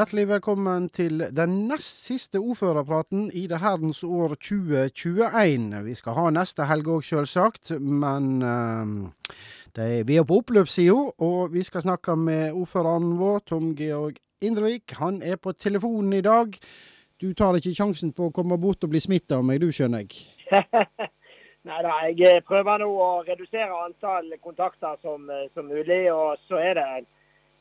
Hjertelig 0.00 0.28
velkommen 0.30 0.86
til 0.88 1.20
den 1.36 1.56
nest 1.68 2.06
siste 2.06 2.40
ordførerpraten 2.40 3.26
i 3.36 3.42
det 3.50 3.58
herdens 3.60 3.98
år 4.00 4.32
2021. 4.40 5.74
Vi 5.84 5.94
skal 5.98 6.16
ha 6.16 6.30
neste 6.32 6.64
helg 6.64 6.88
òg, 6.88 7.02
sjølsagt, 7.04 7.74
men 7.76 8.40
uh, 8.40 9.34
er, 9.76 10.06
vi 10.08 10.16
er 10.16 10.24
på 10.24 10.38
oppløpssida, 10.40 10.96
og 11.20 11.52
vi 11.52 11.66
skal 11.66 11.84
snakke 11.84 12.16
med 12.16 12.56
ordføreren 12.56 13.12
vår, 13.20 13.44
Tom 13.52 13.74
Georg 13.76 14.16
Indrevik. 14.40 14.96
Han 15.02 15.20
er 15.20 15.36
på 15.36 15.52
telefonen 15.52 16.16
i 16.16 16.24
dag. 16.24 16.56
Du 17.20 17.34
tar 17.36 17.60
ikke 17.60 17.76
sjansen 17.76 18.16
på 18.16 18.30
å 18.30 18.34
komme 18.40 18.56
bort 18.56 18.88
og 18.88 18.96
bli 18.96 19.04
smitta 19.04 19.42
av 19.42 19.44
meg, 19.44 19.60
du 19.60 19.68
skjønner 19.68 20.06
jeg? 20.06 20.24
Nei 21.68 21.84
da, 21.84 22.00
jeg 22.08 22.40
prøver 22.48 22.86
nå 22.86 22.88
å 22.88 23.12
redusere 23.28 23.84
antall 23.84 24.32
kontakter 24.40 24.96
som, 25.04 25.28
som 25.52 25.68
mulig. 25.68 26.06
Og 26.08 26.40
så 26.48 26.64
er 26.70 26.80
det 26.80 26.90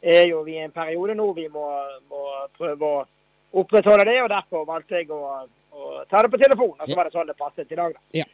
er 0.02 0.28
jo 0.30 0.44
vi 0.44 0.58
i 0.58 0.64
en 0.64 0.76
periode 0.76 1.16
nå 1.18 1.32
vi 1.38 1.48
må, 1.52 1.66
må, 2.10 2.26
prøve 2.58 2.90
å 2.90 3.00
opprettholde 3.62 4.06
det. 4.08 4.20
og 4.24 4.30
Derfor 4.32 4.66
valgte 4.68 5.02
jeg 5.02 5.10
å, 5.12 5.20
å 5.76 5.90
ta 6.10 6.24
det 6.24 6.32
på 6.32 6.40
telefon. 6.42 6.76
Og 6.78 6.86
så 6.86 6.98
var 6.98 7.10
det 7.10 7.16
sånn 7.16 7.30
det 7.32 7.38
passet 7.40 7.74
i 7.74 7.80
dag. 7.80 7.96
Da. 7.96 8.22
Ja. 8.22 8.28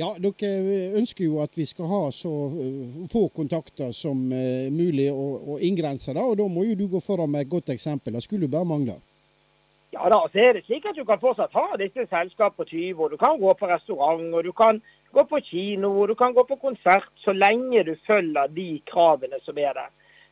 ja. 0.00 0.10
dere 0.22 0.94
ønsker 1.00 1.26
jo 1.26 1.42
at 1.44 1.56
vi 1.58 1.66
skal 1.68 1.90
ha 1.90 2.02
så 2.14 2.32
uh, 2.54 3.04
få 3.12 3.28
kontakter 3.36 3.92
som 3.96 4.26
uh, 4.32 4.70
mulig 4.72 5.10
og, 5.12 5.54
og 5.54 5.66
inngrense 5.66 6.16
det. 6.16 6.24
Og 6.24 6.38
da 6.40 6.48
må 6.48 6.66
jo 6.68 6.78
du 6.78 6.88
gå 6.94 7.02
foran 7.04 7.30
med 7.32 7.46
et 7.46 7.52
godt 7.52 7.74
eksempel. 7.74 8.16
Det 8.16 8.24
skulle 8.24 8.50
bare 8.50 8.68
mangle. 8.68 9.00
Ja 9.90 10.06
da, 10.06 10.20
så 10.30 10.38
er 10.38 10.54
det 10.54 10.62
slik 10.68 10.84
at 10.86 10.94
du 10.94 11.02
kan 11.04 11.18
fortsatt 11.18 11.54
ha 11.58 11.74
disse 11.80 12.04
selskap 12.06 12.54
på 12.54 12.64
20, 12.68 13.00
og 13.02 13.10
du 13.10 13.16
kan 13.18 13.40
gå 13.40 13.54
på 13.58 13.66
restaurant, 13.66 14.28
og 14.38 14.44
du 14.46 14.52
kan 14.54 14.78
gå 15.10 15.24
på 15.26 15.40
kino, 15.42 15.90
og 15.98 16.12
du 16.12 16.14
kan 16.14 16.34
gå 16.34 16.44
på 16.46 16.58
konsert, 16.62 17.08
så 17.18 17.34
lenge 17.34 17.82
du 17.88 17.96
følger 18.06 18.52
de 18.54 18.68
kravene 18.86 19.40
som 19.42 19.58
er 19.58 19.74
der. 19.74 19.90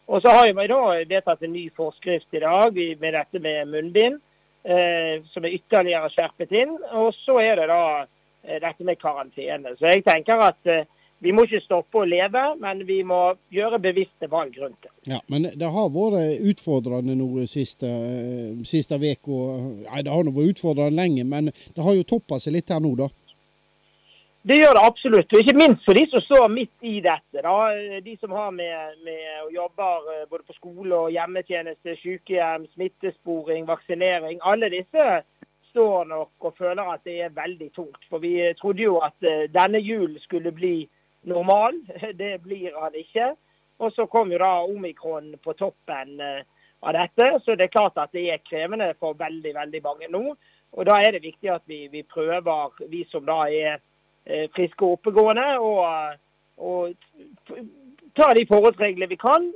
Og 0.08 0.22
så 0.24 0.32
har 0.32 0.52
vi 0.56 0.68
da 0.70 0.82
vedtatt 1.04 1.42
en 1.44 1.52
ny 1.52 1.66
forskrift 1.76 2.32
i 2.32 2.40
dag 2.40 2.78
med 3.00 3.14
dette 3.14 3.40
med 3.44 3.68
munnbind, 3.68 4.20
eh, 4.64 5.24
som 5.32 5.44
er 5.44 5.56
ytterligere 5.58 6.08
skjerpet 6.14 6.54
inn. 6.56 6.78
Og 6.96 7.12
så 7.16 7.36
er 7.44 7.60
det 7.60 7.66
da 7.68 7.82
eh, 8.00 8.56
dette 8.62 8.86
med 8.88 9.00
karantene. 9.02 9.74
Så 9.76 9.90
jeg 9.92 10.06
tenker 10.08 10.40
at 10.48 10.72
eh, 10.72 10.86
vi 11.20 11.32
må 11.34 11.44
ikke 11.44 11.60
stoppe 11.64 12.00
å 12.00 12.06
leve, 12.06 12.42
men 12.62 12.84
vi 12.86 13.00
må 13.06 13.20
gjøre 13.52 13.80
bevisste 13.82 14.28
valg 14.30 14.54
rundt 14.62 14.78
det. 14.86 14.92
Ja, 15.10 15.18
Men 15.26 15.48
det 15.58 15.70
har 15.74 15.88
vært 15.90 16.44
utfordrende 16.52 17.16
nå 17.18 17.44
siste, 17.50 17.88
eh, 17.90 18.54
uka. 18.62 18.98
Nei, 19.88 20.02
det 20.06 20.12
har 20.14 20.24
nå 20.24 20.32
vært 20.36 20.54
utfordrende 20.54 21.02
lenge, 21.02 21.24
men 21.26 21.50
det 21.50 21.84
har 21.84 21.98
jo 21.98 22.06
toppa 22.06 22.38
seg 22.38 22.54
litt 22.54 22.70
her 22.70 22.80
nå, 22.80 22.94
da. 22.96 23.10
Det 24.48 24.56
gjør 24.56 24.78
det 24.78 24.82
absolutt. 24.86 25.32
Ikke 25.36 25.52
minst 25.52 25.82
for 25.84 25.92
de 25.98 26.06
som 26.08 26.22
står 26.24 26.46
midt 26.48 26.86
i 26.88 27.02
dette. 27.04 27.41
Da. 27.44 27.56
De 28.00 28.14
som 28.16 28.32
har 28.32 28.50
med, 28.56 28.94
med 29.04 29.50
jobber 29.52 30.06
eh, 30.14 30.22
både 30.30 30.46
på 30.48 30.54
skole 30.56 30.96
og 30.96 31.10
hjemmetjeneste, 31.12 31.96
sykehjem, 32.00 32.64
smittesporing, 32.72 33.66
vaksinering. 33.69 34.38
Alle 34.41 34.70
disse 34.72 35.04
står 35.69 36.08
nok 36.08 36.48
og 36.48 36.54
føler 36.56 36.94
at 36.94 37.04
det 37.04 37.19
er 37.26 37.34
veldig 37.36 37.69
tungt. 37.76 38.06
For 38.08 38.24
vi 38.24 38.32
trodde 38.56 38.86
jo 38.86 38.94
at 39.04 39.28
eh, 39.28 39.50
denne 39.52 39.82
julen 39.84 40.16
skulle 40.22 40.54
bli 40.56 40.88
normal. 41.28 41.76
Det 42.22 42.38
blir 42.41 42.72
han 42.80 42.96
ikke. 42.96 43.34
Og 43.84 43.92
så 43.92 44.08
kom 44.08 44.32
jo 44.32 44.41
da 44.41 44.54
omikron 44.64 45.34
på 45.44 45.56
toppen 45.60 46.16
eh, 46.24 46.41
av 46.80 46.96
dette. 46.96 47.28
Så 47.44 47.52
det 47.52 47.69
er 47.69 47.74
klart 47.76 48.00
at 48.00 48.16
det 48.16 48.24
er 48.32 48.41
krevende 48.48 48.94
for 48.96 49.12
veldig, 49.12 49.52
veldig 49.60 49.84
mange 49.84 50.08
nå. 50.08 50.24
Og 50.72 50.88
da 50.88 50.96
er 51.04 51.12
det 51.12 51.26
viktig 51.28 51.52
at 51.52 51.69
vi, 51.69 51.84
vi 51.92 52.00
prøver, 52.00 52.80
vi 52.88 53.04
som 53.12 53.28
da 53.28 53.42
er 53.52 53.84
friske 54.54 54.84
og 54.84 54.98
oppegående. 54.98 55.46
Og, 55.58 56.18
og 56.58 56.94
ta 58.18 58.34
de 58.34 58.46
forholdsreglene 58.46 59.08
vi 59.10 59.16
kan, 59.16 59.50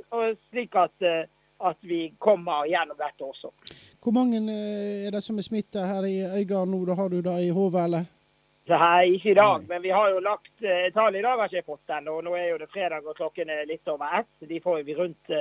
slik 0.49 0.75
at, 0.79 0.95
eh, 1.01 1.25
at, 1.59 1.77
vi 1.81 2.13
kommer 2.19 2.65
gjennom 2.69 2.97
dette 2.97 3.25
også. 3.25 3.51
Hvor 4.03 4.15
mange 4.15 4.39
eh, 4.39 5.07
er 5.07 5.15
det 5.15 5.23
som 5.23 5.37
er 5.37 5.47
smitta 5.47 5.85
her 5.87 6.07
i 6.07 6.19
Øygarden 6.39 6.73
nå? 6.75 6.83
Da 6.85 6.97
har 6.99 7.09
du 7.09 7.21
det 7.21 7.37
i 7.43 7.49
hodet, 7.49 7.85
eller? 7.87 8.05
Nei, 8.71 9.17
ikke 9.17 9.33
i 9.33 9.35
dag, 9.35 9.59
Nei. 9.59 9.67
men 9.73 9.81
vi 9.83 9.91
har 9.91 10.13
jo 10.13 10.21
lagt 10.23 10.53
Tallet 10.95 11.19
i 11.19 11.23
dag 11.25 11.35
har 11.35 11.49
ikke 11.49 11.59
jeg 11.59 11.67
fått 11.67 11.91
ennå. 11.97 12.21
Nå 12.23 12.35
er 12.39 12.53
jo 12.53 12.61
det 12.61 12.69
fredag 12.71 13.03
og 13.03 13.17
klokken 13.17 13.51
er 13.51 13.67
litt 13.67 13.89
over 13.91 14.21
ett. 14.21 14.31
De 14.47 14.59
får 14.63 14.85
vi 14.87 14.95
rundt 14.95 15.33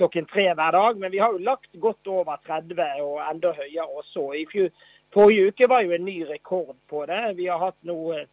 klokken 0.00 0.24
tre 0.30 0.46
hver 0.54 0.72
dag. 0.72 0.96
Men 0.96 1.12
vi 1.12 1.20
har 1.20 1.34
jo 1.36 1.44
lagt 1.44 1.68
godt 1.72 2.08
over 2.08 2.40
30 2.46 2.80
og 3.04 3.18
enda 3.28 3.52
høyere 3.58 3.84
også. 4.00 4.24
I 4.40 4.46
forrige 5.12 5.52
uke 5.52 5.68
var 5.68 5.84
jo 5.84 5.92
en 5.92 6.06
ny 6.08 6.22
rekord 6.30 6.78
på 6.88 7.04
det. 7.12 7.20
Vi 7.36 7.50
har 7.52 7.60
hatt 7.60 7.76
noe 7.84 8.24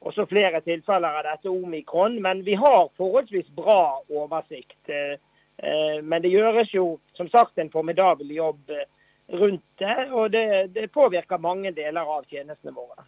også 0.00 0.26
flere 0.28 0.60
tilfeller 0.64 1.20
av 1.20 1.26
dette 1.28 1.50
omikron. 1.52 2.20
Men 2.22 2.44
vi 2.44 2.56
har 2.58 2.88
forholdsvis 2.96 3.50
bra 3.56 4.00
oversikt. 4.08 4.80
Eh, 4.88 5.18
eh, 5.56 5.98
men 6.02 6.22
det 6.24 6.32
gjøres 6.32 6.72
jo 6.74 6.94
som 7.18 7.28
sagt 7.32 7.58
en 7.58 7.72
formidabel 7.72 8.32
jobb 8.36 8.72
eh, 8.74 8.88
rundt 9.30 9.62
det, 9.78 10.08
og 10.10 10.32
det, 10.34 10.72
det, 10.74 10.88
påvirker 10.90 11.38
mange 11.38 11.70
deler 11.70 12.08
av 12.16 12.24
tjenestene 12.26 12.72
våre. 12.74 13.04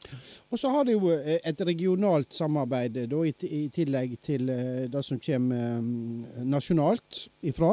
Og 0.54 0.60
Så 0.60 0.70
har 0.70 0.84
det 0.86 0.94
jo 0.94 1.10
et 1.10 1.64
regionalt 1.66 2.30
samarbeid 2.36 3.00
da, 3.10 3.24
i, 3.26 3.64
tillegg 3.74 4.14
til 4.22 4.46
det 4.92 5.02
som 5.02 5.18
kommer 5.18 5.82
nasjonalt 6.46 7.24
ifra. 7.42 7.72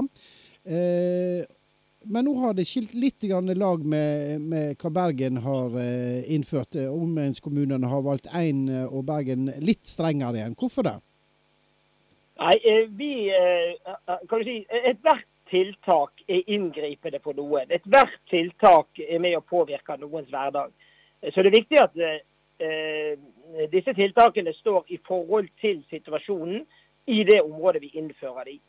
Eh, 0.65 1.45
men 2.07 2.25
nå 2.25 2.33
har 2.39 2.53
det 2.55 2.65
skilt 2.67 2.93
litt 2.93 3.23
lag 3.23 3.85
med, 3.85 4.41
med, 4.41 4.75
hva 4.79 4.89
Bergen 4.89 5.37
har 5.43 5.75
eh, 5.79 6.31
innført. 6.31 6.75
Omegnskommunene 6.75 7.87
har 7.87 8.01
valgt 8.05 8.29
én, 8.33 8.69
eh, 8.69 8.85
og 8.85 9.05
Bergen 9.05 9.51
litt 9.59 9.85
strengere 9.85 10.39
igjen. 10.39 10.55
Hvorfor 10.55 10.87
det? 10.87 10.95
Nei, 12.39 12.55
eh, 12.63 12.85
vi 12.87 13.11
kan 14.29 14.39
du 14.39 14.47
si, 14.47 14.61
Ethvert 14.69 15.27
tiltak 15.49 16.23
er 16.27 16.47
inngripende 16.47 17.19
for 17.23 17.35
noen. 17.35 17.67
Ethvert 17.73 18.19
tiltak 18.29 19.01
er 19.03 19.19
med 19.19 19.35
å 19.37 19.43
påvirke 19.43 19.97
noens 19.99 20.29
hverdag. 20.31 20.71
Så 21.33 21.43
det 21.43 21.51
er 21.51 21.57
viktig 21.59 21.81
at 21.81 21.97
eh, 21.99 23.19
disse 23.73 23.93
tiltakene 23.97 24.53
står 24.55 24.85
i 24.87 24.99
forhold 25.07 25.49
til 25.61 25.81
situasjonen 25.91 26.63
i 27.09 27.23
det 27.27 27.41
området 27.41 27.81
vi 27.83 27.91
innfører 27.99 28.53
dem. 28.53 28.61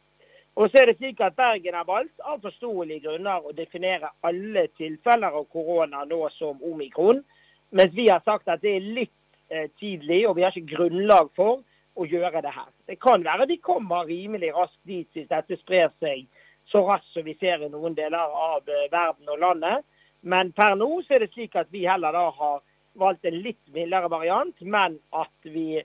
Og 0.59 0.71
så 0.71 0.81
er 0.81 0.91
det 0.91 0.97
slik 0.99 1.21
at 1.23 1.37
Bergen 1.39 1.77
har 1.79 1.87
valgt 1.87 2.21
av 2.27 2.41
forståelige 2.43 3.07
grunner 3.07 3.47
å 3.47 3.55
definere 3.57 4.11
alle 4.27 4.67
tilfeller 4.79 5.37
av 5.39 5.47
korona 5.53 6.05
nå 6.09 6.25
som 6.35 6.59
omikron, 6.67 7.23
mens 7.71 7.95
vi 7.95 8.09
har 8.11 8.23
sagt 8.27 8.51
at 8.51 8.63
det 8.65 8.75
er 8.77 8.89
litt 8.99 9.15
eh, 9.49 9.71
tidlig, 9.79 10.25
og 10.29 10.37
vi 10.37 10.45
har 10.45 10.57
ikke 10.57 10.75
grunnlag 10.75 11.31
for 11.39 11.63
å 11.95 12.07
gjøre 12.07 12.43
det 12.43 12.53
her. 12.55 12.69
Det 12.87 12.99
kan 13.03 13.25
være 13.25 13.47
de 13.51 13.61
kommer 13.63 14.09
rimelig 14.09 14.53
raskt 14.57 14.81
dit 14.89 15.09
hvis 15.15 15.31
dette 15.31 15.59
sprer 15.61 15.93
seg 16.03 16.27
så 16.71 16.83
raskt 16.87 17.15
som 17.15 17.27
vi 17.27 17.35
ser 17.39 17.63
i 17.63 17.71
noen 17.71 17.95
deler 17.99 18.19
av 18.19 18.67
eh, 18.69 18.89
verden 18.93 19.31
og 19.31 19.41
landet. 19.43 19.87
Men 20.21 20.53
per 20.53 20.77
nå 20.77 20.91
så 21.07 21.17
er 21.17 21.25
det 21.25 21.33
slik 21.33 21.57
at 21.57 21.71
vi 21.73 21.87
heller 21.89 22.15
da 22.15 22.27
har 22.37 22.61
valgt 23.01 23.25
en 23.25 23.39
litt 23.43 23.63
mildere 23.75 24.11
variant, 24.11 24.57
men 24.61 24.99
at 25.17 25.51
vi 25.55 25.81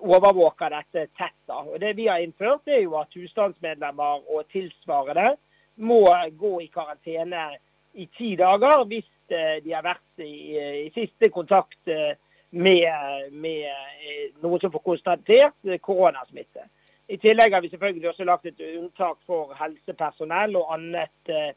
overvåker 0.00 0.70
dette 0.70 1.06
tett. 1.16 1.38
da. 1.46 1.62
Og 1.62 1.80
Det 1.80 1.96
vi 1.96 2.06
har 2.06 2.18
innført, 2.18 2.66
er 2.66 2.82
jo 2.82 2.96
at 3.00 3.14
husstandsmedlemmer 3.14 4.26
og 4.30 4.46
tilsvarende 4.52 5.36
må 5.76 6.02
gå 6.38 6.60
i 6.60 6.70
karantene 6.72 7.50
i 7.94 8.06
ti 8.16 8.34
dager 8.36 8.84
hvis 8.88 9.08
eh, 9.32 9.58
de 9.64 9.72
har 9.72 9.84
vært 9.84 10.24
i, 10.24 10.56
i 10.86 10.90
siste 10.94 11.30
kontakt 11.32 11.88
eh, 11.88 12.16
med, 12.50 13.32
med, 13.32 13.68
eh, 13.68 14.32
noen 14.42 14.60
som 14.60 14.72
får 14.72 14.84
konstatert 14.84 15.76
koronasmitte. 15.84 16.66
I 17.08 17.18
tillegg 17.22 17.54
har 17.54 17.62
vi 17.62 17.70
selvfølgelig 17.70 18.08
også 18.10 18.26
lagt 18.26 18.46
et 18.50 18.62
unntak 18.76 19.18
for 19.26 19.54
helsepersonell 19.58 20.56
og 20.58 20.72
annet 20.74 21.32
eh, 21.32 21.52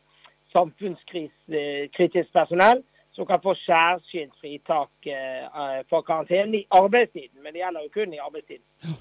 samfunnskritisk 0.53 2.33
personell 2.33 2.83
som 3.11 3.27
kan 3.27 3.41
få 3.43 3.55
særskilt 3.57 4.35
fritak 4.41 5.09
uh, 5.09 5.81
for 5.89 6.05
karantene 6.07 6.61
i 6.61 6.67
arbeidstiden. 6.71 7.41
Men 7.43 7.53
det 7.53 7.63
gjelder 7.63 7.87
jo 7.87 7.95
kun 7.95 8.13
i 8.13 8.21
arbeidstiden. 8.27 8.65
Ja. 8.83 8.95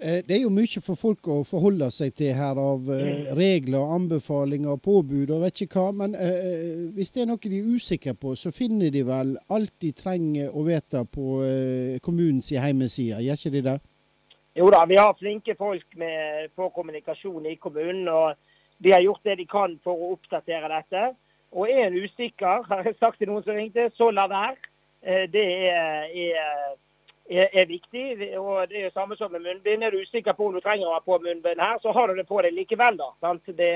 Eh, 0.00 0.22
det 0.24 0.36
er 0.36 0.44
jo 0.46 0.52
mye 0.52 0.80
for 0.80 0.96
folk 0.96 1.28
å 1.28 1.42
forholde 1.44 1.90
seg 1.92 2.14
til 2.16 2.32
her 2.32 2.56
av 2.56 2.86
uh, 2.88 3.32
regler, 3.36 3.90
anbefalinger, 3.96 4.78
påbud 4.80 5.28
og 5.34 5.42
vet 5.44 5.60
ikke 5.66 5.82
hva. 5.82 5.90
Men 5.92 6.14
eh, 6.16 6.88
hvis 6.96 7.12
det 7.12 7.24
er 7.24 7.28
noe 7.28 7.42
de 7.42 7.58
er 7.58 7.68
usikre 7.68 8.14
på, 8.16 8.32
så 8.32 8.52
finner 8.54 8.88
de 8.94 9.02
vel 9.04 9.34
alt 9.52 9.74
de 9.84 9.92
trenger 9.92 10.56
å 10.56 10.64
vite 10.64 11.04
på 11.04 11.42
kommunens 12.00 12.48
hjemmeside, 12.54 13.20
gjør 13.26 13.42
ikke 13.42 13.54
de 13.58 13.64
det? 13.68 13.76
Jo 14.56 14.70
da, 14.72 14.80
vi 14.88 14.96
har 14.98 15.12
flinke 15.18 15.54
folk 15.58 15.98
med, 16.00 16.48
på 16.56 16.70
kommunikasjon 16.74 17.50
i 17.52 17.58
kommunen. 17.60 18.08
og 18.08 18.40
De 18.80 18.94
har 18.96 19.04
gjort 19.04 19.28
det 19.28 19.36
de 19.42 19.46
kan 19.52 19.76
for 19.84 20.00
å 20.00 20.14
oppdatere 20.16 20.72
dette. 20.78 21.10
Og 21.52 21.70
er 21.70 21.86
en 21.86 21.98
usikker, 22.04 22.62
har 22.68 22.84
jeg 22.84 22.98
sagt 22.98 23.18
til 23.18 23.30
noen 23.30 23.44
som 23.46 23.58
ringte, 23.58 23.90
så 23.94 24.10
la 24.14 24.26
være. 24.30 24.56
Eh, 25.02 25.26
det 25.32 25.46
er, 25.70 26.06
er, 27.30 27.48
er, 27.52 27.66
viktig. 27.66 28.38
og 28.38 28.68
Det 28.68 28.78
er 28.78 28.84
jo 28.84 28.94
samme 28.94 29.16
som 29.16 29.32
med 29.32 29.40
munnbind. 29.40 29.82
Er 29.82 29.90
du 29.90 30.02
usikker 30.02 30.32
på 30.32 30.46
om 30.46 30.54
du 30.54 30.60
trenger 30.60 30.88
å 30.88 30.94
ha 30.98 31.02
på 31.04 31.18
munnbind 31.18 31.60
her, 31.60 31.78
så 31.82 31.92
har 31.96 32.08
du 32.08 32.14
det 32.18 32.28
på 32.28 32.42
deg 32.42 32.54
likevel. 32.54 33.00
da. 33.00 33.34
Det, 33.46 33.74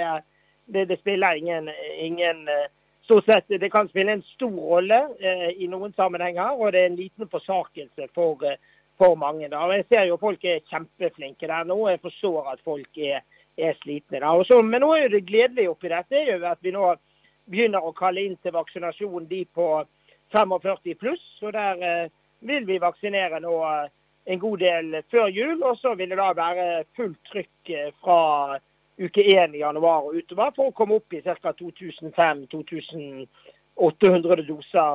det, 0.66 0.88
det, 0.88 0.98
spiller 1.00 1.34
ingen, 1.34 1.70
ingen 1.98 2.48
eh, 2.48 2.68
stort 3.04 3.24
sett, 3.24 3.48
Det 3.48 3.70
kan 3.70 3.88
spille 3.88 4.12
en 4.12 4.22
stor 4.22 4.52
rolle 4.52 5.00
eh, 5.20 5.50
i 5.58 5.68
noen 5.68 5.92
sammenhenger, 5.92 6.54
og 6.58 6.72
det 6.72 6.80
er 6.80 6.92
en 6.92 7.00
liten 7.00 7.28
forsakelse 7.28 8.08
for, 8.14 8.44
for 8.98 9.16
mange. 9.16 9.48
da. 9.48 9.66
Jeg 9.72 9.86
ser 9.88 10.04
jo 10.08 10.20
folk 10.20 10.44
er 10.44 10.64
kjempeflinke 10.70 11.48
der 11.48 11.64
nå. 11.64 11.88
Jeg 11.88 12.00
forstår 12.00 12.52
at 12.52 12.62
folk 12.64 12.98
er, 12.98 13.24
er 13.58 13.74
slitne. 13.82 14.20
da. 14.20 14.32
Også, 14.32 14.62
men 14.62 14.80
nå 14.84 14.94
er 14.94 15.08
det 15.08 15.26
gledelige 15.26 15.70
oppi 15.70 15.92
dette 15.92 16.20
er 16.20 16.36
jo 16.36 16.46
at 16.48 16.62
vi 16.62 16.72
nå 16.74 16.94
begynner 17.50 17.84
å 17.84 17.96
kalle 17.96 18.24
inn 18.24 18.36
til 18.42 18.54
vaksinasjon 18.54 19.28
de 19.30 19.44
på 19.46 19.68
45 20.32 20.94
pluss. 21.00 21.24
Så 21.40 21.50
der 21.54 22.10
vil 22.40 22.66
vi 22.68 22.82
vaksinere 22.82 23.40
nå 23.40 23.54
en 24.24 24.40
god 24.40 24.58
del 24.58 25.02
før 25.12 25.28
jul. 25.28 25.62
Og 25.62 25.78
så 25.78 25.94
vil 25.98 26.10
det 26.12 26.18
da 26.20 26.32
være 26.36 26.84
fullt 26.96 27.20
trykk 27.30 27.70
fra 28.02 28.20
uke 28.98 29.22
1 29.22 29.54
i 29.54 29.58
januar 29.64 30.02
og 30.06 30.14
utover 30.14 30.50
for 30.56 30.64
å 30.70 30.76
komme 30.76 30.94
opp 31.00 31.12
i 31.12 31.22
ca. 31.24 31.52
2500-2800 31.58 34.48
doser 34.48 34.94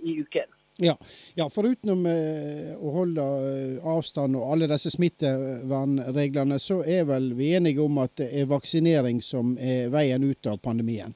i 0.00 0.20
uken. 0.22 0.48
Ja, 0.78 0.96
ja 1.34 1.50
forutenom 1.52 2.06
eh, 2.08 2.72
å 2.80 2.90
holde 2.94 3.22
eh, 3.22 3.86
avstand 3.92 4.36
og 4.38 4.52
alle 4.54 4.66
disse 4.70 4.90
smittevernreglene, 4.94 6.58
så 6.58 6.80
er 6.80 7.04
vel 7.10 7.34
vi 7.36 7.54
enige 7.58 7.82
om 7.84 7.98
at 8.00 8.16
det 8.22 8.30
er 8.40 8.46
vaksinering 8.48 9.20
som 9.24 9.58
er 9.60 9.90
veien 9.92 10.24
ut 10.24 10.46
av 10.48 10.56
pandemien? 10.64 11.12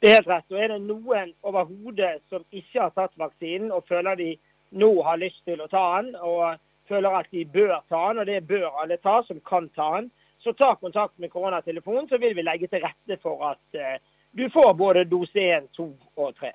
Det 0.00 0.10
er 0.10 0.18
helt 0.18 0.28
rett. 0.28 0.50
Og 0.52 0.60
er 0.60 0.72
det 0.74 0.82
noen 0.84 1.32
overhodet 1.46 2.20
som 2.30 2.44
ikke 2.50 2.82
har 2.82 2.92
tatt 2.96 3.16
vaksinen 3.18 3.72
og 3.72 3.86
føler 3.88 4.18
de 4.20 4.30
nå 4.76 4.90
har 5.06 5.20
lyst 5.22 5.44
til 5.46 5.62
å 5.62 5.68
ta 5.72 5.84
den, 6.00 6.14
og 6.20 6.58
føler 6.90 7.16
at 7.20 7.30
de 7.32 7.44
bør 7.48 7.78
ta 7.88 8.02
den, 8.10 8.20
og 8.20 8.26
det 8.28 8.42
bør 8.48 8.82
alle 8.82 8.98
ta 9.02 9.20
som 9.26 9.40
kan 9.46 9.68
ta 9.78 9.88
den, 9.96 10.10
så 10.42 10.52
ta 10.52 10.74
kontakt 10.78 11.16
med 11.18 11.30
koronatelefonen, 11.32 12.08
så 12.08 12.18
vil 12.22 12.36
vi 12.36 12.44
legge 12.44 12.68
til 12.70 12.84
rette 12.84 13.16
for 13.22 13.42
at 13.52 13.78
uh, 13.78 13.96
du 14.36 14.44
får 14.52 14.74
både 14.78 15.06
dose 15.08 15.42
1, 15.42 15.70
2 15.78 15.86
og 16.16 16.34
3. 16.38 16.52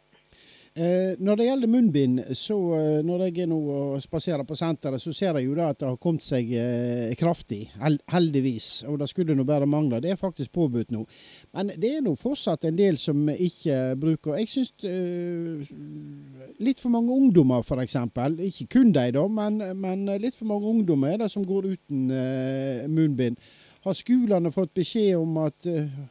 Eh, 0.72 1.18
når 1.20 1.36
det 1.36 1.46
gjelder 1.50 1.68
munnbind, 1.68 2.20
så 2.40 2.56
eh, 2.78 3.00
når 3.04 3.26
jeg 3.26 3.42
er 3.44 3.48
nå 3.52 3.58
og 3.60 3.98
spaserer 4.00 4.46
på 4.48 4.56
senteret, 4.56 5.02
så 5.04 5.12
ser 5.12 5.36
jeg 5.36 5.50
jo 5.50 5.58
da 5.58 5.66
at 5.74 5.82
det 5.82 5.90
har 5.90 5.98
kommet 6.00 6.24
seg 6.24 6.48
eh, 6.56 7.12
kraftig. 7.20 7.66
Heldigvis. 8.08 8.86
Og 8.88 9.02
det 9.02 9.10
skulle 9.12 9.36
nå 9.36 9.44
bare 9.44 9.68
mangle. 9.68 10.00
Det 10.00 10.14
er 10.14 10.22
faktisk 10.22 10.54
påbudt 10.56 10.96
nå. 10.96 11.04
Men 11.52 11.74
det 11.76 11.92
er 11.98 12.06
nå 12.06 12.16
fortsatt 12.16 12.70
en 12.70 12.80
del 12.80 12.96
som 13.02 13.28
ikke 13.34 13.98
bruker 14.00 14.40
Jeg 14.40 14.48
syns 14.48 14.88
eh, 14.88 15.76
litt 16.64 16.80
for 16.80 16.96
mange 16.96 17.20
ungdommer, 17.20 17.68
f.eks. 17.68 18.00
Ikke 18.48 18.72
kun 18.80 18.96
de, 18.96 19.10
da, 19.12 19.28
men, 19.28 19.60
men, 19.76 20.08
litt 20.24 20.40
for 20.40 20.48
mange 20.54 20.72
ungdommer 20.72 21.18
er 21.18 21.26
det 21.26 21.32
som 21.34 21.44
går 21.44 21.68
uten 21.74 22.08
uh, 22.16 22.88
munnbind. 22.88 23.36
Har 23.84 23.98
skolene 23.98 24.54
fått 24.56 24.72
beskjed 24.78 25.18
om 25.20 25.40
at 25.42 25.68
uh, 25.68 26.04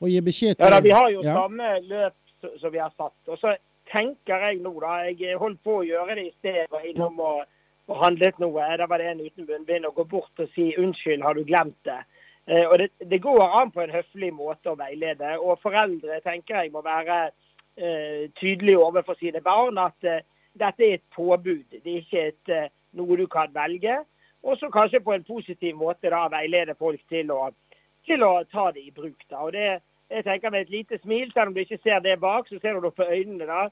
Å 0.00 0.08
gi 0.08 0.20
beskjed 0.22 0.56
til 0.56 0.64
Ja 0.64 0.70
da, 0.70 0.78
vi 0.84 0.92
har 0.94 1.10
jo 1.12 1.24
ja. 1.24 1.34
samme 1.42 1.74
løp 1.84 2.14
som 2.60 2.72
vi 2.72 2.82
har 2.82 2.92
satt. 2.96 3.16
Og 3.28 3.38
så 3.38 3.54
tenker 3.92 4.42
jeg 4.48 4.60
nå, 4.64 4.72
da. 4.82 4.98
Jeg 5.10 5.38
holdt 5.40 5.62
på 5.64 5.80
å 5.80 5.86
gjøre 5.86 6.18
det 6.18 6.28
i 6.28 6.34
sted. 6.38 6.66
Var 6.72 6.86
innom 6.90 7.20
og, 7.22 7.42
og 7.90 8.02
handlet 8.02 8.38
noe. 8.42 8.68
Da 8.80 8.88
var 8.90 9.02
det 9.02 9.10
en 9.12 9.24
uten 9.24 9.48
munnbind. 9.48 9.88
Å 9.88 9.94
gå 9.96 10.04
bort 10.10 10.42
og 10.42 10.52
si 10.54 10.72
'unnskyld, 10.74 11.22
har 11.22 11.34
du 11.34 11.44
glemt 11.44 11.78
det'? 11.84 12.04
Eh, 12.46 12.66
og 12.66 12.78
det, 12.78 12.90
det, 13.10 13.22
går 13.22 13.42
an 13.60 13.70
på 13.74 13.82
en 13.82 13.90
høflig 13.90 14.32
måte 14.34 14.70
å 14.70 14.78
veilede. 14.78 15.38
Og 15.38 15.58
foreldre 15.62 16.20
tenker 16.22 16.62
jeg 16.62 16.72
må 16.72 16.82
være 16.86 17.30
eh, 17.76 18.30
tydelige 18.38 18.78
overfor 18.78 19.18
sine 19.18 19.42
barn 19.42 19.78
at 19.82 20.06
eh, 20.06 20.22
dette 20.54 20.84
er 20.86 20.94
et 20.94 21.08
påbud. 21.14 21.64
Det 21.82 21.92
er 21.92 22.04
ikke 22.04 22.26
et, 22.30 22.52
eh, 22.54 22.68
noe 22.92 23.16
du 23.18 23.26
kan 23.26 23.50
velge. 23.54 23.98
Og 24.46 24.58
så 24.58 24.70
kanskje 24.70 25.02
på 25.02 25.12
en 25.12 25.26
positiv 25.26 25.74
måte 25.76 26.10
da 26.12 26.26
veilede 26.30 26.76
folk 26.78 27.00
til 27.10 27.32
å, 27.34 27.50
til 28.06 28.22
å 28.22 28.44
ta 28.52 28.70
det 28.72 28.86
i 28.86 28.94
bruk. 28.94 29.26
da. 29.30 29.42
Og 29.42 29.52
det 29.52 29.80
jeg 30.10 30.24
tenker 30.24 30.50
med 30.50 30.60
et 30.60 30.70
lite 30.70 30.98
smil, 31.02 31.32
selv 31.32 31.48
om 31.50 31.54
du 31.54 31.60
ikke 31.60 31.78
ser 31.82 31.98
det 32.04 32.20
bak, 32.20 32.48
så 32.48 32.58
ser 32.60 32.76
du 32.76 32.80
det 32.86 32.94
på 32.94 33.06
øynene. 33.10 33.46
da, 33.46 33.62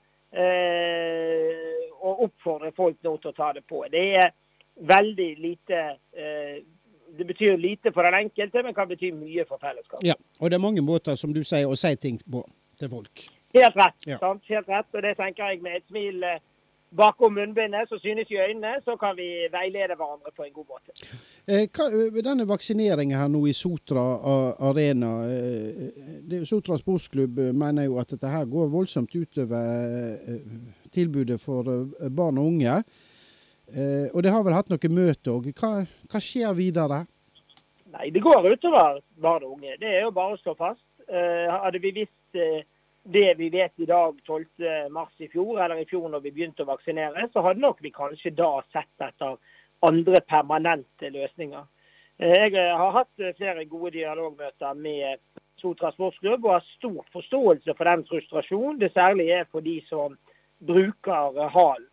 eh, 0.41 1.83
Og 2.05 2.23
oppfordrer 2.27 2.73
folk 2.77 2.97
nå 3.03 3.17
til 3.21 3.31
å 3.31 3.37
ta 3.37 3.53
det 3.53 3.65
på. 3.67 3.85
Det 3.91 4.17
er 4.17 4.31
veldig 4.77 5.31
lite 5.39 5.99
eh, 6.17 6.63
Det 7.19 7.27
betyr 7.27 7.57
lite 7.57 7.93
for 7.93 8.03
den 8.03 8.15
enkelte, 8.15 8.63
men 8.63 8.75
kan 8.75 8.89
bety 8.89 9.13
mye 9.15 9.45
for 9.47 9.59
fellesskapet. 9.63 10.03
Ja, 10.03 10.15
og 10.41 10.51
det 10.51 10.57
er 10.57 10.63
mange 10.63 10.83
måter, 10.83 11.15
som 11.15 11.33
du 11.33 11.45
sier, 11.45 11.69
å 11.71 11.77
si 11.79 11.95
ting 11.97 12.19
på 12.19 12.43
til 12.79 12.91
folk. 12.91 13.29
Helt 13.55 13.77
rett. 13.77 14.07
Ja. 14.07 14.19
sant? 14.19 14.43
Helt 14.49 14.69
rett, 14.69 14.87
Og 14.93 15.03
det 15.03 15.17
tenker 15.17 15.47
jeg 15.53 15.63
med 15.63 15.77
et 15.77 15.87
smil 15.87 16.25
eh, 16.25 16.41
bakom 16.97 17.35
munnbindet 17.35 17.89
så 17.89 17.99
synes 17.99 18.31
i 18.31 18.39
øynene, 18.39 18.81
så 18.85 18.97
kan 18.97 19.17
vi 19.17 19.29
veilede 19.53 19.97
hverandre 19.97 20.31
på 20.37 20.43
en 20.43 20.53
god 20.53 20.67
måte. 20.73 20.91
Eh, 21.49 21.67
hva, 21.75 21.87
eh, 21.91 22.23
denne 22.25 22.47
vaksineringen 22.49 23.19
her 23.19 23.29
nå 23.29 23.45
i 23.47 23.53
Sotra 23.53 24.05
Arena, 24.69 25.13
eh, 25.29 26.45
Sotra 26.45 26.79
sportsklubb 26.79 27.39
mener 27.55 27.85
jo 27.85 27.99
at 27.99 28.11
dette 28.15 28.29
her 28.29 28.45
går 28.45 28.71
voldsomt 28.71 29.15
utover 29.15 30.17
tilbudet 30.93 31.41
for 31.41 31.63
barn 32.11 32.39
og 32.39 32.47
unge. 32.47 32.83
Og 34.15 34.23
det 34.23 34.31
har 34.31 34.45
vel 34.45 34.55
hatt 34.55 34.71
noe 34.71 34.91
møte 34.91 35.33
òg. 35.33 35.51
Hva, 35.57 35.87
hva, 36.11 36.21
skjer 36.21 36.53
videre? 36.55 37.07
Nei, 37.93 38.11
Det 38.11 38.23
går 38.23 38.53
utover 38.53 39.01
barn 39.21 39.45
og 39.45 39.57
unge. 39.59 39.77
Det 39.81 39.89
er 39.89 40.03
jo 40.03 40.11
bare 40.11 40.37
å 40.37 40.43
slå 40.43 40.55
fast. 40.57 40.85
Hadde 41.09 41.81
vi 41.81 41.91
visst 41.91 42.67
det 43.05 43.35
vi 43.35 43.49
vet 43.51 43.73
i 43.77 43.87
dag 43.87 44.21
12.3 44.27 45.07
i 45.19 45.29
fjor, 45.29 45.61
eller 45.61 45.77
i 45.77 45.87
fjor 45.87 46.09
når 46.09 46.25
vi 46.25 46.33
begynte 46.33 46.65
å 46.65 46.71
vaksinere, 46.73 47.29
så 47.33 47.43
hadde 47.45 47.61
nok 47.61 47.83
vi 47.85 47.93
kanskje 47.93 48.33
da 48.33 48.63
sett 48.73 49.05
etter 49.05 49.37
andre 49.85 50.21
permanente 50.25 51.11
løsninger. 51.13 51.67
Eh, 52.19 52.33
jeg 52.33 52.55
eh, 52.57 52.73
har 52.79 52.95
hatt 52.97 53.21
eh, 53.21 53.35
flere 53.37 53.67
gode 53.69 53.93
dialogmøter 53.99 54.79
med 54.79 55.21
Sotra 55.61 55.93
sportsklubb 55.93 56.47
og 56.47 56.57
har 56.57 56.65
stor 56.75 57.03
forståelse 57.13 57.75
for 57.77 57.89
den 57.89 58.05
frustrasjonen 58.09 58.81
det 58.81 58.93
særlig 58.93 59.29
er 59.37 59.45
for 59.53 59.65
de 59.65 59.79
som 59.89 60.17
bruker 60.65 61.39
halen. 61.53 61.89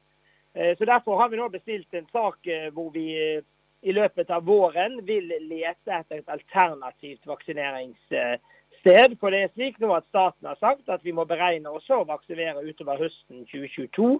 Så 0.51 0.83
Derfor 0.83 1.15
har 1.15 1.29
vi 1.31 1.37
nå 1.39 1.45
bestilt 1.47 1.93
en 1.95 2.07
sak 2.11 2.47
hvor 2.75 2.89
vi 2.91 3.05
i 3.15 3.93
løpet 3.95 4.33
av 4.35 4.43
våren 4.43 4.97
vil 5.07 5.29
lete 5.47 5.93
etter 5.95 6.19
et 6.19 6.33
alternativt 6.33 7.23
vaksineringssystem 7.29 8.41
sted. 8.81 9.15
For 9.21 9.33
det 9.33 9.45
er 9.45 9.53
slik 9.53 9.79
nå 9.81 9.93
at 9.95 10.07
staten 10.09 10.49
har 10.49 10.59
sagt 10.59 10.89
at 10.89 11.05
vi 11.05 11.13
må 11.15 11.25
beregne 11.29 11.71
også 11.71 12.01
å 12.01 12.09
vaksinere 12.09 12.65
utover 12.67 12.99
høsten 13.01 13.45
2022. 13.51 14.11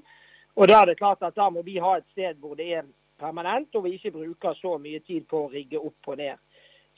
Og 0.56 0.68
da 0.68 0.82
er 0.82 0.92
det 0.92 1.00
klart 1.00 1.24
at 1.24 1.38
da 1.38 1.50
må 1.50 1.64
vi 1.68 1.78
ha 1.84 1.98
et 1.98 2.08
sted 2.12 2.40
hvor 2.40 2.58
det 2.60 2.72
er 2.80 2.90
permanent, 3.22 3.70
og 3.76 3.86
vi 3.86 3.96
ikke 3.98 4.16
bruker 4.16 4.58
så 4.58 4.78
mye 4.82 5.00
tid 5.06 5.28
på 5.30 5.46
å 5.46 5.52
rigge 5.52 5.80
opp 5.80 6.10
og 6.12 6.18
ned. 6.20 6.40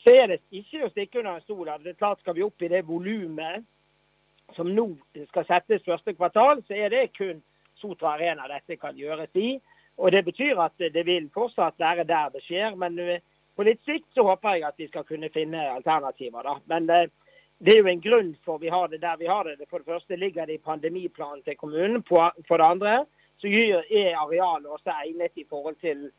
Så 0.03 0.15
er 0.15 0.31
det 0.31 0.41
ikke 0.51 0.85
å 0.85 0.91
stikke 0.91 1.21
under 1.21 1.37
en 1.37 1.45
stol 1.45 1.69
at 1.69 1.83
det 1.83 1.93
er 1.93 1.99
klart 1.99 2.21
skal 2.23 2.35
vi 2.37 2.45
opp 2.45 2.63
i 2.63 2.71
det 2.71 2.83
volumet 2.87 3.63
som 4.55 4.69
nå 4.75 4.87
skal 5.29 5.45
settes 5.47 5.85
første 5.85 6.13
kvartal, 6.17 6.61
så 6.67 6.75
er 6.75 6.91
det 6.93 7.13
kun 7.17 7.41
Sotra 7.79 8.13
Arena 8.17 8.47
dette 8.49 8.77
kan 8.79 8.97
gjøres 8.97 9.31
i. 9.39 9.57
Og 9.97 10.11
Det 10.11 10.23
betyr 10.25 10.59
at 10.61 10.77
det 10.77 11.05
vil 11.05 11.29
fortsatt 11.33 11.79
være 11.79 12.03
der 12.03 12.29
det 12.33 12.41
skjer. 12.43 12.75
Men 12.75 12.97
eh, 12.99 13.21
på 13.55 13.65
litt 13.65 13.81
sikt 13.85 14.09
så 14.13 14.25
håper 14.25 14.57
jeg 14.57 14.65
at 14.67 14.79
vi 14.79 14.87
skal 14.87 15.05
kunne 15.05 15.29
finne 15.33 15.61
alternativer. 15.75 16.41
da. 16.43 16.55
Men 16.65 16.89
eh, 16.89 17.09
det 17.65 17.73
er 17.73 17.79
jo 17.79 17.91
en 17.91 18.01
grunn 18.03 18.31
for 18.45 18.59
vi 18.59 18.71
har 18.73 18.87
det 18.91 19.01
der 19.01 19.17
vi 19.17 19.27
har 19.29 19.47
det. 19.47 19.69
For 19.69 19.79
det 19.79 19.87
første 19.87 20.15
ligger 20.19 20.45
det 20.45 20.59
i 20.59 20.65
pandemiplanen 20.65 21.43
til 21.43 21.55
kommunen. 21.57 22.03
For 22.07 22.57
det 22.57 22.65
andre 22.65 23.05
så 23.39 23.47
er 23.47 24.17
arealet 24.19 24.67
også 24.67 24.91
egnet 25.03 25.31
i 25.35 25.45
forhold 25.49 25.75
til 25.81 26.09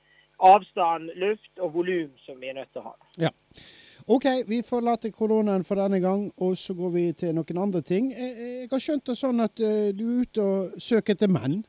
avstand, 0.41 1.11
luft 1.15 1.59
og 1.59 1.75
volum 1.75 2.11
som 2.27 2.41
vi 2.41 2.49
er 2.51 2.57
nødt 2.59 2.73
til 2.73 2.83
å 2.83 2.91
ha. 2.91 2.95
Ja. 3.29 3.31
OK, 4.09 4.25
vi 4.49 4.61
forlater 4.67 5.13
koronaen 5.15 5.65
for 5.65 5.81
denne 5.81 6.01
gang, 6.01 6.27
og 6.37 6.57
så 6.61 6.75
går 6.77 6.91
vi 6.93 7.05
til 7.17 7.33
noen 7.37 7.61
andre 7.61 7.81
ting. 7.81 8.11
Jeg 8.13 8.69
har 8.71 8.83
skjønt 8.83 9.07
det 9.09 9.17
sånn 9.17 9.41
at 9.41 9.61
eh, 9.61 9.95
du 9.97 10.05
er 10.05 10.27
ute 10.27 10.45
og 10.45 10.75
søker 10.83 11.17
etter 11.17 11.33
menn? 11.33 11.63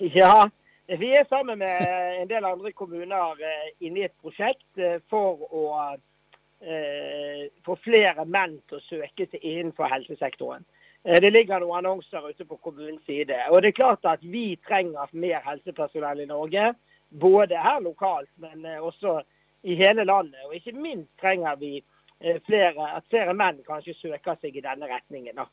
Ja, 0.00 0.46
vi 0.88 1.10
er 1.12 1.28
sammen 1.28 1.60
med 1.60 1.84
en 2.22 2.30
del 2.30 2.46
andre 2.48 2.72
kommuner 2.72 3.36
eh, 3.44 3.68
inne 3.84 4.00
i 4.00 4.06
et 4.08 4.16
prosjekt 4.24 4.80
eh, 4.80 5.02
for 5.12 5.44
å 5.52 5.66
få 7.66 7.74
flere 7.82 8.22
menn 8.24 8.52
til 8.70 8.78
å 8.78 8.84
søke 8.86 9.26
til 9.26 9.42
innenfor 9.42 9.90
helsesektoren. 9.90 10.62
Eh, 11.04 11.20
det 11.20 11.30
ligger 11.30 11.60
noen 11.60 11.80
annonser 11.82 12.28
ute 12.30 12.46
på 12.46 12.58
kommunens 12.62 13.02
side. 13.06 13.36
Og 13.50 13.62
det 13.62 13.72
er 13.72 13.80
klart 13.80 14.04
at 14.06 14.22
vi 14.22 14.56
trenger 14.68 15.10
mer 15.12 15.42
helsepersonell 15.46 16.22
i 16.22 16.30
Norge. 16.30 16.72
Både 17.10 17.58
her 17.58 17.80
lokalt, 17.82 18.30
men 18.42 18.64
eh, 18.64 18.78
også 18.78 19.20
i 19.62 19.74
hele 19.78 20.06
landet. 20.06 20.38
Og 20.46 20.54
ikke 20.54 20.76
minst 20.78 21.10
trenger 21.20 21.58
vi 21.58 21.72
eh, 22.20 22.38
flere, 22.46 22.86
at 22.98 23.08
flere 23.10 23.34
menn 23.34 23.58
kanskje 23.66 23.96
søker 23.98 24.38
seg 24.38 24.56
i 24.56 24.64
denne 24.64 24.90
retningen. 24.90 25.42
Da. 25.42 25.48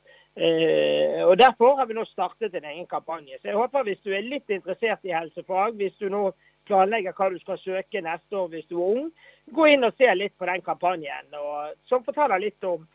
og 1.26 1.34
Derfor 1.42 1.76
har 1.80 1.90
vi 1.90 1.98
nå 1.98 2.06
startet 2.06 2.54
en 2.56 2.70
egen 2.70 2.86
kampanje. 2.88 3.40
Så 3.42 3.50
jeg 3.50 3.58
håper 3.58 3.88
hvis 3.88 4.06
du 4.06 4.14
er 4.14 4.30
litt 4.30 4.50
interessert 4.54 5.02
i 5.04 5.16
helsefag, 5.16 5.74
hvis 5.82 5.98
du 5.98 6.10
nå 6.14 6.30
planlegger 6.70 7.18
hva 7.18 7.32
du 7.34 7.40
skal 7.42 7.60
søke 7.62 8.04
neste 8.06 8.38
år 8.38 8.48
hvis 8.54 8.70
du 8.70 8.78
er 8.78 8.94
ung, 9.00 9.10
gå 9.50 9.68
inn 9.74 9.88
og 9.88 9.98
se 9.98 10.10
litt 10.16 10.38
på 10.38 10.48
den 10.50 10.64
kampanjen. 10.66 11.34
Og, 11.34 11.76
som 11.90 12.06
forteller 12.06 12.42
litt 12.46 12.70
om 12.70 12.86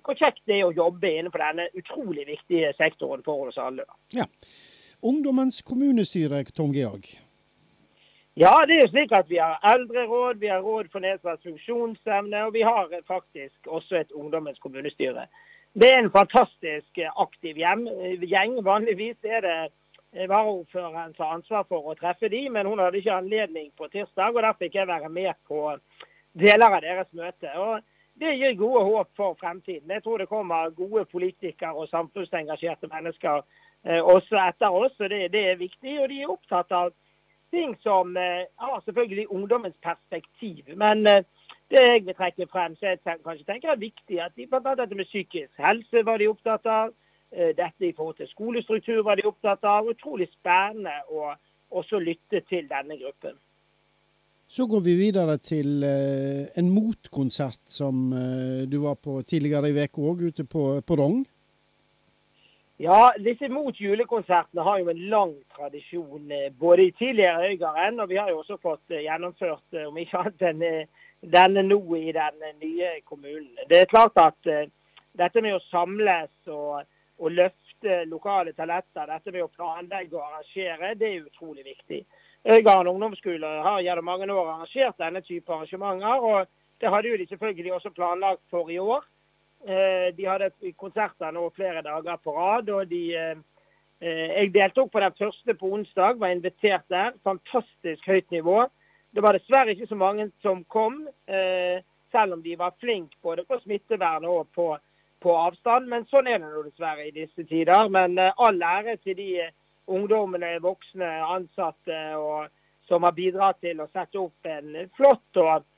hvor 0.00 0.16
kjekt 0.16 0.40
det 0.48 0.60
er 0.60 0.68
å 0.70 0.76
jobbe 0.76 1.10
innenfor 1.10 1.42
denne 1.42 1.66
utrolig 1.76 2.24
viktige 2.28 2.70
sektoren 2.78 3.24
for 3.26 3.50
oss 3.50 3.58
alle. 3.60 3.84
Ja. 4.16 4.24
Ungdommens 5.04 5.60
kommunestyre, 5.66 6.44
Tom 6.54 6.72
Georg? 6.72 7.10
Ja, 8.38 8.52
det 8.64 8.78
er 8.78 8.86
jo 8.86 8.92
slik 8.94 9.12
at 9.12 9.28
vi 9.28 9.36
har 9.42 9.58
eldreråd, 9.74 10.38
vi 10.40 10.48
har 10.48 10.62
råd 10.64 10.88
for 10.92 11.04
nedsatt 11.04 11.42
funksjonsevne, 11.44 12.46
og 12.46 12.54
vi 12.54 12.62
har 12.64 12.88
faktisk 13.04 13.68
også 13.68 13.98
et 14.00 14.14
ungdommens 14.16 14.62
kommunestyre. 14.62 15.26
Det 15.76 15.88
er 15.90 16.00
en 16.00 16.12
fantastisk 16.12 17.00
aktiv 17.20 17.60
hjem, 17.60 17.84
gjeng. 18.24 18.58
Vanligvis 18.64 19.18
er 19.24 19.44
det 19.44 19.58
varaordføreren 20.12 21.14
som 21.16 21.38
ansvar 21.38 21.64
for 21.68 21.88
å 21.88 21.96
treffe 21.96 22.28
de, 22.28 22.44
men 22.52 22.68
hun 22.68 22.80
hadde 22.82 23.00
ikke 23.00 23.16
anledning 23.16 23.70
på 23.76 23.88
tirsdag. 23.92 24.36
og 24.36 24.42
Der 24.42 24.58
fikk 24.58 24.74
jeg 24.74 24.88
være 24.88 25.08
med 25.08 25.32
på 25.48 25.76
deler 26.32 26.68
av 26.68 26.82
deres 26.84 27.12
møte. 27.12 27.52
Og 27.56 27.80
det 28.20 28.34
gir 28.36 28.58
gode 28.60 28.84
håp 28.84 29.10
for 29.16 29.36
fremtiden. 29.40 29.90
Jeg 29.90 30.02
tror 30.02 30.18
det 30.18 30.28
kommer 30.28 30.74
gode 30.76 31.04
politikere 31.04 31.72
og 31.72 31.88
samfunnsengasjerte 31.88 32.90
mennesker 32.92 33.42
også 33.82 34.38
etter 34.48 34.70
oss, 34.70 34.98
og 35.00 35.10
det, 35.10 35.32
det, 35.32 35.46
er 35.50 35.56
viktig. 35.56 36.00
Og 36.02 36.08
de 36.08 36.20
er 36.20 36.34
opptatt 36.34 36.72
av 36.76 36.92
ting 37.50 37.74
som 37.82 38.16
har 38.16 38.82
selvfølgelig 38.84 39.30
ungdommens 39.32 39.76
perspektiv. 39.82 40.76
Men 40.76 41.04
det 41.72 41.82
jeg 41.82 42.04
vil 42.06 42.14
trekke 42.14 42.46
frem, 42.52 42.76
så 42.76 42.92
jeg 42.92 43.00
kanskje 43.24 43.48
tenker 43.48 43.72
er 43.72 43.80
viktig, 43.80 44.20
at 44.20 44.36
de 44.36 44.46
bl.a. 44.46 44.74
dette 44.76 44.96
med 44.96 45.08
psykisk 45.08 45.52
helse 45.58 46.04
var 46.04 46.20
de 46.20 46.28
opptatt 46.28 46.68
av. 46.68 46.92
Dette 47.32 47.86
i 47.88 47.94
forhold 47.96 48.18
til 48.18 48.28
skolestruktur 48.28 49.02
var 49.06 49.16
de 49.16 49.24
opptatt 49.24 49.64
av. 49.64 49.86
Utrolig 49.88 50.26
spennende 50.34 50.98
å 51.08 51.30
også 51.72 52.00
lytte 52.02 52.42
til 52.48 52.68
denne 52.70 52.98
gruppen. 53.00 53.38
Så 54.52 54.66
går 54.68 54.82
vi 54.84 54.94
videre 54.98 55.38
til 55.40 55.80
uh, 55.80 56.44
en 56.60 56.68
motkonsert 56.74 57.62
som 57.72 58.10
uh, 58.12 58.64
du 58.68 58.82
var 58.82 58.98
på 59.00 59.22
tidligere 59.24 59.70
i 59.70 59.76
uka 59.78 60.02
òg, 60.10 60.26
ute 60.28 60.44
på, 60.44 60.64
på, 60.84 60.98
Rong. 61.00 61.22
Ja, 62.82 63.14
disse 63.16 63.48
mot 63.48 63.78
julekonsertene 63.80 64.64
har 64.66 64.82
jo 64.82 64.90
en 64.90 65.00
lang 65.08 65.32
tradisjon 65.56 66.28
både 66.60 66.88
i 66.88 66.94
tidligere 66.98 67.48
Øygarden, 67.48 68.00
og 68.00 68.08
vi 68.10 68.18
har 68.20 68.28
jo 68.28 68.42
også 68.42 68.58
fått 68.60 68.92
gjennomført 68.92 69.78
om 69.86 70.00
ikke 70.02 70.20
annet 70.20 70.46
enn 70.50 70.64
denne 71.32 71.62
nå 71.62 71.78
i 71.96 72.10
den 72.12 72.42
nye 72.58 72.96
kommunen. 73.06 73.54
Det 73.70 73.78
er 73.78 73.92
klart 73.92 74.18
at 74.18 74.50
dette 75.14 75.44
med 75.44 75.54
å 75.54 75.62
samles 75.70 76.32
og, 76.50 76.82
og 77.22 77.30
løfte 77.30 78.02
lokale 78.10 78.52
talenter, 78.58 79.06
dette 79.06 79.32
med 79.32 79.44
å 79.44 79.52
planlegge 79.54 80.18
og 80.18 80.24
arrangere, 80.26 80.94
det 80.98 81.08
er 81.08 81.28
utrolig 81.28 81.64
viktig. 81.66 82.02
Øygarden 82.42 82.90
ungdomsskole 82.90 83.46
har 83.62 83.82
gjennom 83.86 84.08
mange 84.10 84.26
år 84.32 84.48
arrangert 84.50 84.98
denne 84.98 85.22
type 85.22 85.52
arrangementer. 85.52 86.20
og 86.20 86.46
Det 86.80 86.90
hadde 86.90 87.08
jo 87.08 87.16
de 87.16 87.26
selvfølgelig 87.26 87.72
også 87.72 87.90
planlagt 87.90 88.42
for 88.50 88.70
i 88.70 88.78
år. 88.78 89.04
Eh, 89.62 90.10
de 90.16 90.26
hadde 90.26 90.50
konserter 90.76 91.30
nå 91.30 91.48
flere 91.54 91.82
dager 91.82 92.16
på 92.16 92.34
rad. 92.34 92.68
og 92.68 92.88
de, 92.88 93.14
eh, 93.14 93.36
Jeg 94.02 94.54
deltok 94.54 94.90
på 94.90 95.00
den 95.00 95.12
første 95.12 95.54
på 95.54 95.70
onsdag, 95.72 96.18
var 96.18 96.28
invitert 96.28 96.88
der. 96.88 97.12
Fantastisk 97.22 98.06
høyt 98.06 98.30
nivå. 98.30 98.68
Det 99.14 99.22
var 99.22 99.32
dessverre 99.32 99.70
ikke 99.70 99.86
så 99.86 99.94
mange 99.94 100.32
som 100.42 100.64
kom, 100.64 101.08
eh, 101.28 101.82
selv 102.10 102.32
om 102.32 102.42
de 102.42 102.56
var 102.56 102.74
flinke 102.80 103.14
både 103.22 103.44
på 103.44 103.60
smittevern 103.60 104.24
og 104.24 104.48
på, 104.54 104.78
på 105.22 105.34
avstand. 105.46 105.88
Men 105.90 106.06
sånn 106.10 106.28
er 106.30 106.38
det 106.42 106.50
nå 106.50 106.64
dessverre 106.66 107.08
i 107.08 107.14
disse 107.14 107.46
tider. 107.48 107.88
Men 107.92 108.18
all 108.18 108.62
ære 108.62 108.98
til 109.02 109.16
de 109.18 109.30
ungdommene, 109.92 110.56
voksne, 110.62 111.10
ansatte 111.26 112.00
og, 112.18 112.50
som 112.88 113.06
har 113.06 113.14
bidratt 113.16 113.60
til 113.62 113.80
å 113.82 113.90
sette 113.92 114.20
opp 114.20 114.50
en 114.50 114.74
flott 114.96 115.42
og 115.42 115.68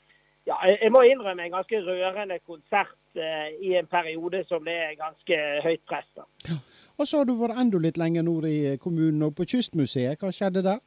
ja, 0.44 0.58
jeg 0.68 0.92
må 0.92 1.00
innrømme 1.08 1.46
en 1.46 1.54
ganske 1.54 1.78
rørende 1.86 2.36
konsert 2.44 3.16
eh, 3.16 3.54
i 3.64 3.70
en 3.78 3.86
periode 3.88 4.42
som 4.48 4.64
det 4.66 4.74
er 4.76 4.98
ganske 4.98 5.38
høyt 5.64 5.84
press. 5.88 6.10
Ja. 6.44 6.58
Og 7.00 7.08
så 7.08 7.20
har 7.20 7.28
du 7.28 7.32
vært 7.38 7.56
enda 7.62 7.80
litt 7.80 7.96
lenger 8.00 8.26
nord 8.26 8.44
i 8.50 8.76
kommunen 8.80 9.24
og 9.24 9.32
på 9.38 9.46
Kystmuseet. 9.54 10.20
Hva 10.20 10.32
skjedde 10.34 10.64
der? 10.66 10.82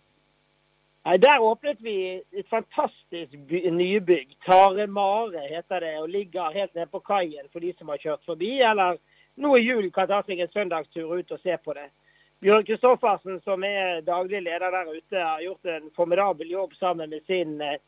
Nei, 1.08 1.18
Der 1.18 1.40
åpnet 1.40 1.78
vi 1.80 2.22
et 2.36 2.48
fantastisk 2.50 3.36
nybygg. 3.72 4.34
Tare 4.44 4.88
Mare 4.88 5.40
heter 5.48 5.80
det, 5.80 5.94
og 6.02 6.10
ligger 6.10 6.52
helt 6.52 6.74
nede 6.76 6.90
på 6.92 7.00
kaien 7.00 7.48
for 7.52 7.64
de 7.64 7.72
som 7.78 7.88
har 7.88 8.02
kjørt 8.02 8.26
forbi. 8.28 8.50
Eller 8.60 8.98
nå 9.40 9.54
i 9.56 9.62
jul 9.64 9.88
kan 9.96 10.10
ta 10.10 10.20
seg 10.28 10.42
en 10.44 10.52
søndagstur 10.52 11.14
ut 11.16 11.32
og 11.32 11.40
se 11.40 11.56
på 11.64 11.78
det. 11.78 11.86
Bjørn 12.44 12.68
Kristoffersen, 12.68 13.40
som 13.46 13.64
er 13.64 14.02
daglig 14.04 14.42
leder 14.50 14.76
der 14.76 14.92
ute, 14.92 15.22
har 15.22 15.46
gjort 15.46 15.72
en 15.78 15.88
formidabel 15.96 16.52
jobb 16.52 16.76
sammen 16.76 17.16
med 17.16 17.24
sin 17.24 17.56
eh, 17.62 17.80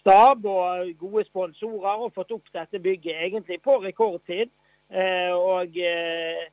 stab 0.00 0.42
og 0.50 0.90
gode 0.98 1.22
sponsorer 1.30 2.02
og 2.02 2.18
fått 2.18 2.34
opp 2.34 2.50
dette 2.50 2.82
bygget 2.82 3.22
egentlig 3.28 3.60
på 3.62 3.78
rekordtid. 3.86 4.50
Eh, 4.90 5.30
og 5.30 5.78
eh, 5.78 6.48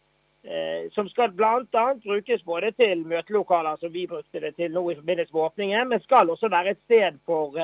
som 0.92 1.08
skal 1.08 1.32
bl.a. 1.32 1.84
brukes 2.04 2.42
både 2.44 2.74
til 2.76 3.06
møtelokaler, 3.08 3.78
som 3.80 3.94
vi 3.94 4.02
brukte 4.12 4.42
det 4.44 4.50
til 4.58 4.74
nå 4.76 4.82
i 4.92 4.98
forbindelse 4.98 5.32
med 5.32 5.42
åpningen, 5.42 5.88
men 5.88 6.02
skal 6.04 6.30
også 6.30 6.50
være 6.52 6.74
et 6.74 6.82
sted 6.84 7.22
for 7.24 7.56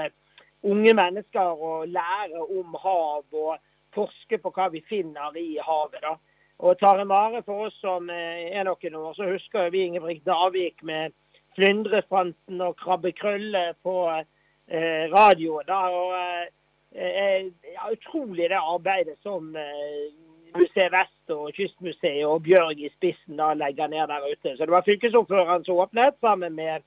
unge 0.63 0.93
mennesker 0.95 1.59
å 1.59 1.74
lære 1.88 2.39
om 2.39 2.77
hav 2.79 3.41
og 3.43 3.57
forske 3.95 4.39
på 4.41 4.51
hva 4.55 4.69
vi 4.74 4.81
finner 4.88 5.36
i 5.39 5.57
havet. 5.63 6.01
da. 6.01 6.15
Og 6.59 6.79
Tare 6.79 7.05
Mare, 7.07 7.41
for 7.45 7.69
oss 7.69 7.77
som 7.79 8.09
eh, 8.12 8.50
er 8.51 8.65
noen 8.67 8.95
år, 9.00 9.13
så 9.15 9.29
husker 9.29 9.69
vi 9.71 9.86
Ingebrigt 9.88 10.25
Davik 10.27 10.83
med 10.83 11.15
Flyndrefanten 11.55 12.59
og 12.62 12.75
Krabbekrølle 12.81 13.74
på 13.83 13.95
eh, 14.12 15.05
radio. 15.13 15.62
Da, 15.67 15.79
og, 15.88 16.50
eh, 16.91 17.48
ja, 17.74 17.88
utrolig 17.93 18.50
det 18.51 18.59
arbeidet 18.59 19.15
som 19.24 19.55
eh, 19.55 20.12
Museet 20.56 20.91
Vest 20.94 21.34
og 21.34 21.51
Kystmuseet 21.56 22.25
og 22.27 22.44
Bjørg 22.46 22.79
i 22.79 22.91
spissen 22.96 23.39
da 23.39 23.51
legger 23.58 23.91
ned 23.91 24.08
der 24.12 24.25
ute. 24.32 24.56
Så 24.56 24.65
det 24.65 24.74
var 24.74 24.86
fylkesordføreren 24.88 25.65
som 25.65 25.82
åpnet, 25.84 26.18
sammen 26.22 26.56
med 26.56 26.86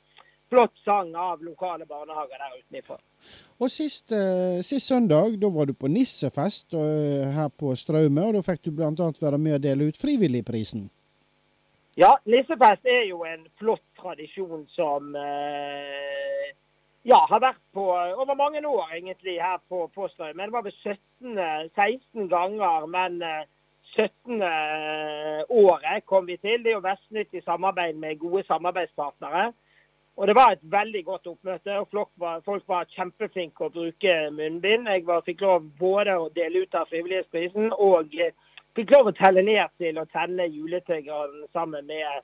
flott 0.53 0.75
sang 0.85 1.15
av 1.17 1.43
lokale 1.45 1.87
barnehager 1.89 2.41
der 2.43 2.57
utenfor. 2.61 2.99
Og 3.63 3.71
sist, 3.71 4.13
eh, 4.13 4.61
sist, 4.61 4.87
søndag 4.87 5.39
da 5.41 5.49
var 5.49 5.67
du 5.67 5.73
på 5.73 5.89
nissefest 5.89 6.75
uh, 6.75 7.31
her 7.33 7.49
på 7.49 7.73
Straume, 7.77 8.27
og 8.27 8.35
da 8.37 8.43
fikk 8.45 8.67
du 8.67 8.73
bl.a. 8.77 8.91
være 9.27 9.39
med 9.41 9.57
å 9.57 9.63
dele 9.63 9.89
ut 9.89 10.01
Frivilligprisen. 10.01 10.91
Ja, 11.97 12.17
nissefest 12.25 12.89
er 12.89 13.07
jo 13.09 13.25
en 13.29 13.47
flott 13.61 13.85
tradisjon 14.01 14.67
som 14.73 15.17
uh, 15.17 16.53
ja, 17.03 17.19
har 17.29 17.41
vært 17.43 17.63
på 17.75 17.87
over 17.93 18.35
mange 18.39 18.63
år 18.67 18.93
egentlig 18.95 19.41
her 19.43 19.59
på, 19.69 19.87
på 19.95 20.09
Men 20.35 20.47
Det 20.47 20.53
var 20.53 20.63
vel 20.63 20.73
17, 20.73 21.71
16 21.75 22.29
ganger, 22.29 22.87
men 22.87 23.23
17. 23.97 24.43
året 25.49 26.07
kom 26.07 26.27
vi 26.27 26.37
til. 26.37 26.63
Det 26.63 26.71
er 26.71 26.79
jo 26.79 26.87
Vestnytt 26.87 27.35
i 27.35 27.41
samarbeid 27.41 27.95
med 27.95 28.19
gode 28.19 28.45
samarbeidspartnere. 28.47 29.53
Og 30.17 30.27
Det 30.27 30.35
var 30.35 30.51
et 30.51 30.63
veldig 30.63 31.05
godt 31.05 31.27
oppmøte. 31.27 31.79
og 31.79 31.89
Folk 32.45 32.63
var, 32.69 32.85
kjempeflinke 32.85 33.65
å 33.65 33.73
bruke 33.73 34.31
munnbind. 34.31 34.89
Jeg 34.89 35.07
var, 35.07 35.25
fikk 35.27 35.41
lov 35.41 35.69
både 35.79 36.17
å 36.19 36.29
dele 36.35 36.63
ut 36.63 36.75
av 36.75 36.89
Frivillighetsprisen 36.91 37.73
og 37.73 38.15
eh, 38.21 38.35
fikk 38.77 38.93
lov 38.93 39.09
å 39.09 39.17
telle 39.17 39.43
ned 39.43 39.73
til 39.79 39.99
å 39.99 40.09
tenne 40.13 40.49
juletriggeren 40.53 41.49
sammen 41.53 41.87
med 41.87 42.23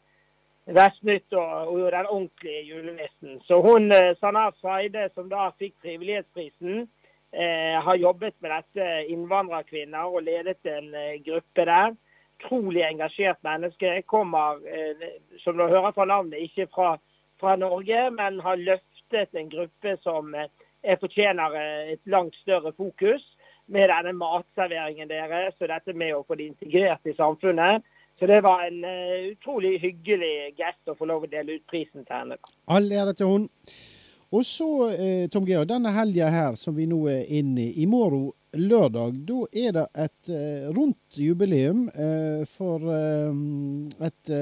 Vestnytt 0.76 1.32
og, 1.32 1.72
og 1.72 1.92
den 1.92 2.06
ordentlige 2.06 2.62
julenissen. 2.68 3.38
Så 3.48 3.60
hun 3.64 3.92
Sanaf 4.20 4.58
Sanna 4.60 5.06
som 5.14 5.30
da 5.30 5.48
fikk 5.56 5.74
Frivillighetsprisen, 5.80 6.88
eh, 7.32 7.78
har 7.84 7.96
jobbet 7.96 8.34
med 8.40 8.52
dette 8.52 8.88
innvandrerkvinner 9.08 10.12
og 10.12 10.26
ledet 10.26 10.60
en 10.68 10.92
eh, 10.94 11.20
gruppe 11.24 11.64
der. 11.64 11.96
Trolig 12.44 12.84
engasjert 12.84 13.40
menneske. 13.42 14.02
Kommer, 14.06 14.60
eh, 14.68 15.08
som 15.40 15.56
du 15.56 15.64
hører 15.66 15.92
fra 15.96 16.04
navnet, 16.04 16.44
ikke 16.50 16.68
fra 16.74 16.98
fra 17.40 17.56
Norge, 17.56 18.10
men 18.10 18.40
har 18.40 18.56
løftet 18.56 19.34
en 19.34 19.50
gruppe 19.50 19.96
som 20.02 20.34
eh, 20.34 20.98
fortjener 21.00 21.54
eh, 21.58 21.92
et 21.94 22.10
langt 22.10 22.36
større 22.42 22.72
fokus 22.76 23.24
med 23.66 23.90
denne 23.92 24.14
matserveringen 24.16 25.10
deres 25.10 25.58
og 25.60 25.70
dette 25.70 25.94
med 25.94 26.16
å 26.16 26.24
få 26.26 26.38
de 26.40 26.48
integrert 26.48 27.06
i 27.06 27.16
samfunnet. 27.16 27.84
Så 28.18 28.26
det 28.26 28.40
var 28.42 28.64
en 28.66 28.80
uh, 28.82 29.28
utrolig 29.30 29.76
hyggelig 29.82 30.32
gest 30.58 30.90
å 30.90 30.96
få 30.98 31.06
lov 31.06 31.28
å 31.28 31.30
dele 31.30 31.60
ut 31.60 31.66
prisen 31.70 32.02
til 32.02 32.16
henne. 32.16 32.38
All 32.66 32.90
ære 32.90 33.14
til 33.18 33.30
hun. 33.30 33.46
Og 34.28 34.44
så, 34.44 34.90
eh, 34.92 35.28
Tom 35.32 35.46
Georg, 35.48 35.68
denne 35.70 35.92
helga 35.96 36.28
her 36.28 36.56
som 36.60 36.76
vi 36.76 36.84
nå 36.88 36.98
er 37.08 37.24
inne 37.32 37.62
i, 37.62 37.82
i 37.82 37.86
morgen 37.88 38.34
lørdag, 38.52 39.22
da 39.28 39.38
er 39.56 39.72
det 39.76 39.84
et 40.04 40.32
eh, 40.32 40.66
rundt 40.76 41.16
jubileum 41.16 41.86
eh, 41.88 42.44
for 42.48 42.84
et 44.04 44.32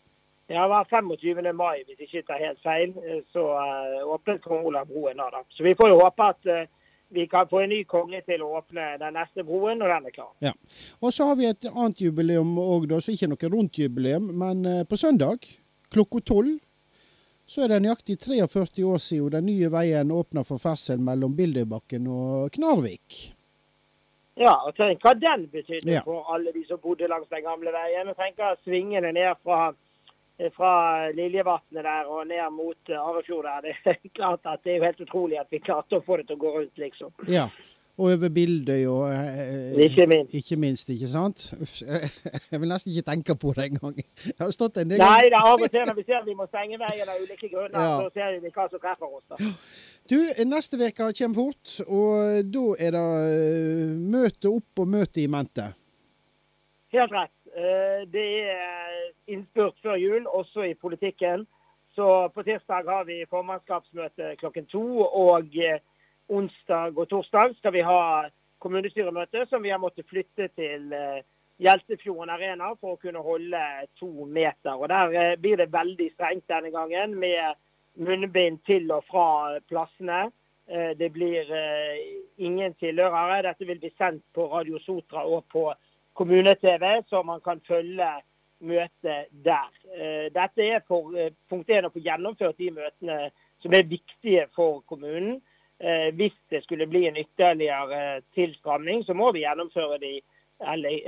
Ja, 0.51 0.63
det 0.63 0.69
var 0.69 0.91
25. 0.91 1.57
mai, 1.57 1.85
hvis 1.87 2.03
jeg 2.03 2.11
ikke 2.11 2.27
tar 2.33 2.43
helt 2.43 2.61
feil. 2.67 2.91
Så 3.33 3.47
åpnet 4.19 4.43
kong 4.43 4.67
Olav 4.67 4.91
broen 4.91 5.23
da. 5.23 5.31
da. 5.31 5.45
Så 5.55 5.63
vi 5.63 5.79
får 5.79 5.95
jo 5.95 6.03
håpe 6.03 6.27
at 6.35 6.51
vi 7.15 7.27
kan 7.31 7.49
få 7.49 7.63
en 7.63 7.73
ny 7.73 7.81
konge 7.89 8.21
til 8.27 8.43
å 8.45 8.51
åpne 8.59 8.95
den 9.01 9.17
neste 9.17 9.45
broen 9.47 9.81
når 9.81 9.95
den 9.95 10.11
er 10.11 10.15
klar. 10.15 10.33
Ja. 10.45 10.53
Og 11.01 11.15
så 11.15 11.31
har 11.31 11.39
vi 11.41 11.49
et 11.49 11.69
annet 11.71 12.03
jubileum 12.05 12.57
òg, 12.61 12.91
så 12.99 13.15
ikke 13.15 13.31
noe 13.31 13.51
rundt 13.55 13.79
jubileum. 13.79 14.31
Men 14.43 14.87
på 14.91 14.99
søndag 15.01 15.47
klokka 15.95 16.23
tolv 16.27 16.59
så 17.47 17.65
er 17.65 17.75
det 17.75 17.83
nøyaktig 17.85 18.17
43 18.25 18.85
år 18.89 19.01
siden 19.05 19.33
den 19.37 19.49
nye 19.51 19.69
veien 19.73 20.13
åpna 20.13 20.45
for 20.49 20.63
ferdsel 20.63 21.03
mellom 21.05 21.35
Bildøybakken 21.37 22.07
og 22.09 22.53
Knarvik. 22.55 23.19
Ja, 24.41 24.55
og 24.67 24.75
tenk 24.75 25.05
hva 25.05 25.13
den 25.15 25.45
betydde 25.53 25.93
ja. 25.93 26.01
for 26.07 26.27
alle 26.35 26.51
de 26.55 26.65
som 26.67 26.81
bodde 26.83 27.07
langs 27.11 27.29
den 27.31 27.45
gamle 27.45 27.71
veien. 27.75 28.09
Og 28.11 28.17
tenk 28.19 28.41
svingene 28.65 29.13
ned 29.15 29.37
fra 29.45 29.69
fra 30.57 30.73
Liljevatnet 31.15 31.87
der 31.87 32.09
og 32.11 32.27
ned 32.27 32.43
mot 32.55 32.91
Arefjord 32.91 33.47
der. 33.47 33.77
Det 33.85 33.95
er 33.95 34.15
klart 34.15 34.49
at 34.51 34.65
det 34.65 34.73
er 34.73 34.81
jo 34.81 34.89
helt 34.89 35.05
utrolig 35.07 35.39
at 35.41 35.53
vi 35.53 35.63
klarte 35.63 36.01
å 36.01 36.05
få 36.05 36.19
det 36.19 36.29
til 36.29 36.39
å 36.39 36.43
gå 36.43 36.57
rundt, 36.57 36.81
liksom. 36.81 37.13
Ja, 37.31 37.49
og 37.95 38.09
over 38.11 38.31
Bildøy 38.35 38.89
og 38.91 39.05
eh, 39.15 39.85
ikke, 39.85 40.07
minst. 40.11 40.35
ikke 40.35 40.57
minst. 40.59 40.89
Ikke 40.91 41.09
sant? 41.09 41.45
Jeg 42.51 42.61
vil 42.61 42.69
nesten 42.69 42.91
ikke 42.91 43.07
tenke 43.11 43.37
på 43.39 43.53
det 43.55 43.69
engang. 43.71 44.01
Jeg 44.27 44.41
har 44.41 44.51
stått 44.55 44.81
en 44.83 44.91
del 44.91 44.99
Nei, 44.99 45.29
det 45.31 45.39
er 45.39 45.47
av 45.53 45.63
og 45.63 45.71
til 45.71 45.87
når 45.87 45.99
vi 46.01 46.07
ser 46.09 46.27
vi 46.27 46.35
må 46.35 46.49
stenge 46.51 46.81
veien 46.81 47.13
av 47.13 47.23
ulike 47.23 47.51
grunner, 47.53 47.79
ja. 47.79 48.01
så 48.03 48.11
ser 48.17 48.41
vi 48.43 48.51
hva 48.51 48.67
som 48.73 48.83
treffer 48.83 49.15
oss. 49.15 49.25
da. 49.31 49.53
Du, 50.11 50.19
neste 50.51 50.81
uke 50.81 51.13
kommer 51.21 51.39
fort, 51.39 51.77
og 51.87 52.51
da 52.57 52.65
er 52.83 52.99
det 52.99 53.07
møte 54.17 54.51
opp 54.51 54.83
og 54.83 54.91
møte 54.97 55.23
i 55.23 55.31
mente. 55.31 55.71
Helt 56.95 57.15
rett. 57.15 57.35
Uh, 57.55 58.03
det 58.11 58.29
er 58.51 58.95
innspurt 59.31 59.79
før 59.83 60.01
jul, 60.01 60.27
også 60.27 60.67
i 60.71 60.75
politikken. 60.75 61.47
Så 61.95 62.29
på 62.29 62.43
tirsdag 62.43 62.85
har 62.87 63.05
vi 63.05 63.27
formannskapsmøte 63.31 64.35
klokken 64.37 64.67
to. 64.67 64.83
Og 65.05 65.55
eh, 65.63 65.79
onsdag 66.29 66.99
og 66.99 67.09
torsdag 67.09 67.55
skal 67.59 67.75
vi 67.77 67.85
ha 67.87 68.27
kommunestyremøte 68.59 69.45
som 69.47 69.63
vi 69.63 69.71
har 69.71 69.79
måttet 69.83 70.09
flytte 70.11 70.49
til 70.59 70.93
eh, 70.93 71.23
Hjeltefjorden 71.63 72.33
Arena 72.35 72.73
for 72.81 72.97
å 72.97 73.03
kunne 73.03 73.23
holde 73.23 73.61
to 74.01 74.27
meter. 74.27 74.75
Og 74.75 74.89
Der 74.91 75.15
eh, 75.21 75.37
blir 75.39 75.61
det 75.63 75.71
veldig 75.73 76.11
strengt 76.17 76.49
denne 76.51 76.75
gangen 76.75 77.15
med 77.15 77.55
munnbind 77.95 78.65
til 78.67 78.91
og 78.91 79.07
fra 79.07 79.61
plassene. 79.69 80.33
Det 80.99 81.11
blir 81.13 81.51
ingen 82.41 82.73
tilhørere. 82.81 83.43
Dette 83.45 83.67
vil 83.69 83.79
bli 83.83 83.91
sendt 83.99 84.23
på 84.33 84.47
Radio 84.49 84.79
Sotra 84.81 85.21
og 85.29 85.45
på 85.53 85.67
kommune-TV, 86.15 87.03
så 87.09 87.23
man 87.23 87.41
kan 87.45 87.61
følge 87.69 88.11
møtet 88.65 89.31
der. 89.45 89.71
Eh, 89.95 90.29
dette 90.35 90.69
er 90.69 90.85
for 90.89 91.15
eh, 91.19 91.33
punkt 91.51 91.71
1 91.71 91.89
å 91.89 91.93
få 91.93 92.03
gjennomført 92.05 92.61
de 92.61 92.71
møtene 92.75 93.19
som 93.63 93.75
er 93.75 93.89
viktige 93.89 94.47
for 94.57 94.83
kommunen. 94.91 95.41
Eh, 95.79 96.11
hvis 96.17 96.37
det 96.51 96.63
skulle 96.65 96.89
bli 96.89 97.07
en 97.09 97.19
ytterligere 97.21 98.23
tilstramning, 98.37 99.05
så 99.05 99.15
må 99.15 99.33
vi 99.35 99.45
gjennomføre 99.45 99.99
de 100.03 100.15
eller, 100.65 101.01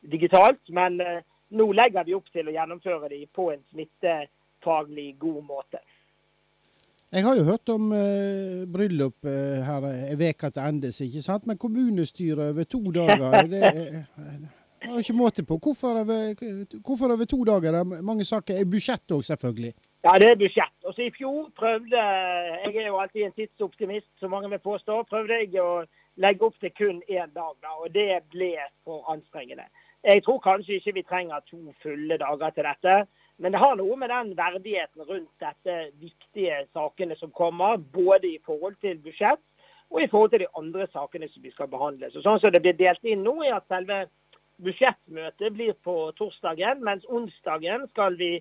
digitalt. 0.00 0.62
Men 0.72 0.96
nå 1.52 1.66
legger 1.76 2.06
vi 2.08 2.14
opp 2.16 2.30
til 2.32 2.48
å 2.48 2.54
gjennomføre 2.54 3.10
de 3.12 3.20
på 3.36 3.50
en 3.52 3.60
smittefaglig 3.70 5.10
god 5.20 5.42
måte. 5.44 5.82
Jeg 7.14 7.22
har 7.22 7.36
jo 7.38 7.44
hørt 7.46 7.68
om 7.70 7.92
uh, 7.94 8.64
bryllup 8.74 9.22
uh, 9.22 9.62
her 9.62 9.84
ei 9.86 10.16
uke 10.18 10.48
til 10.50 10.62
endes, 10.64 11.00
ikke 11.00 11.22
sant? 11.22 11.46
Men 11.46 11.58
kommunestyret 11.58 12.50
over 12.50 12.66
to 12.66 12.80
dager 12.90 13.46
det, 13.46 13.60
det 14.82 14.90
er 14.90 14.98
ikke 14.98 15.14
måte 15.14 15.44
på. 15.46 15.58
Hvorfor 15.62 16.00
over, 16.00 16.34
hvorfor 16.86 17.14
over 17.14 17.24
to 17.24 17.38
dager? 17.44 17.78
Er 17.78 18.02
mange 18.02 18.24
saker. 18.24 18.58
Er 18.58 18.66
budsjett 18.66 19.14
òg, 19.14 19.22
selvfølgelig? 19.30 19.72
Ja, 20.04 20.18
det 20.18 20.30
er 20.30 20.40
budsjett. 20.42 20.74
Og 20.84 20.94
så 20.94 21.06
I 21.06 21.14
fjor 21.18 21.50
prøvde 21.56 22.02
Jeg 22.64 22.76
er 22.82 22.86
jo 22.86 22.98
alltid 22.98 23.22
en 23.22 23.38
tidsoptimist, 23.38 24.10
som 24.18 24.30
mange 24.30 24.50
vil 24.50 24.58
påstå. 24.58 25.02
Prøvde 25.02 25.38
jeg 25.38 25.62
å 25.62 25.84
legge 26.16 26.46
opp 26.46 26.58
til 26.60 26.74
kun 26.78 26.98
én 27.08 27.30
dag, 27.30 27.54
da, 27.62 27.78
og 27.78 27.94
det 27.94 28.24
ble 28.34 28.56
for 28.84 29.06
anstrengende. 29.14 29.70
Jeg 30.04 30.22
tror 30.24 30.38
kanskje 30.38 30.80
ikke 30.80 30.98
vi 30.98 31.02
trenger 31.02 31.46
to 31.50 31.62
fulle 31.82 32.18
dager 32.18 32.50
til 32.50 32.66
dette. 32.68 32.96
Men 33.42 33.52
det 33.52 33.58
har 33.58 33.76
noe 33.76 33.96
med 33.98 34.10
den 34.12 34.34
verdigheten 34.38 35.02
rundt 35.08 35.42
dette 35.42 35.78
viktige 35.98 36.60
sakene 36.72 37.16
som 37.18 37.32
kommer, 37.34 37.76
både 37.76 38.30
i 38.30 38.38
forhold 38.46 38.78
til 38.84 39.00
budsjett 39.02 39.42
og 39.90 40.02
i 40.02 40.08
forhold 40.10 40.30
til 40.32 40.44
de 40.44 40.52
andre 40.58 40.86
sakene 40.92 41.28
som 41.30 41.42
vi 41.42 41.52
skal 41.54 41.68
behandle. 41.70 42.10
Så 42.10 42.22
sånn 42.22 42.40
som 42.42 42.52
det 42.54 42.62
blir 42.64 42.76
delt 42.78 43.04
inn 43.06 43.22
nå, 43.26 43.36
er 43.44 43.58
at 43.58 43.66
selve 43.70 44.04
budsjettmøtet 44.62 45.54
blir 45.54 45.74
på 45.86 45.94
torsdagen, 46.18 46.82
mens 46.86 47.06
onsdagen 47.10 47.88
skal 47.90 48.18
vi 48.18 48.32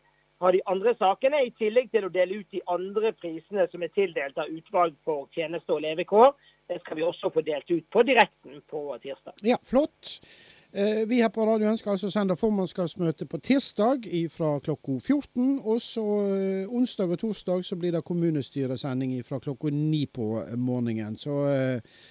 ha 0.43 0.51
de 0.51 0.61
andre 0.69 0.93
sakene, 0.99 1.43
i 1.45 1.53
tillegg 1.57 1.91
til 1.93 2.07
å 2.07 2.11
dele 2.13 2.41
ut 2.41 2.49
de 2.51 2.61
andre 2.71 3.13
prisene 3.15 3.67
som 3.71 3.85
er 3.85 3.93
tildelt 3.95 4.39
av 4.41 4.49
utvalg 4.51 4.95
for 5.05 5.29
tjeneste 5.35 5.73
og 5.73 5.83
levekår. 5.85 6.33
Det 6.69 6.81
skal 6.81 6.99
vi 6.99 7.05
også 7.07 7.31
få 7.33 7.43
delt 7.45 7.69
ut 7.71 7.85
på 7.91 8.03
direkten 8.07 8.61
på 8.69 8.83
tirsdag. 9.03 9.37
Ja, 9.45 9.59
flott. 9.67 10.17
Eh, 10.75 11.07
vi 11.07 11.21
her 11.21 11.29
på 11.29 11.43
Radio 11.45 11.67
ønsker 11.69 11.91
altså 11.93 12.09
sende 12.09 12.33
formannskapsmøte 12.33 13.27
på 13.29 13.37
tirsdag 13.45 14.07
fra 14.33 14.55
klokka 14.57 14.95
14. 14.97 15.59
Og 15.69 15.77
så 15.85 16.05
eh, 16.33 16.71
onsdag 16.73 17.13
og 17.13 17.19
torsdag 17.21 17.61
så 17.67 17.77
blir 17.77 17.93
det 17.93 18.01
kommunestyresending 18.07 19.11
fra 19.27 19.37
klokka 19.43 19.69
9 19.69 19.99
på 20.17 20.31
morgenen. 20.57 21.13
Så 21.13 21.43
eh, 21.51 22.01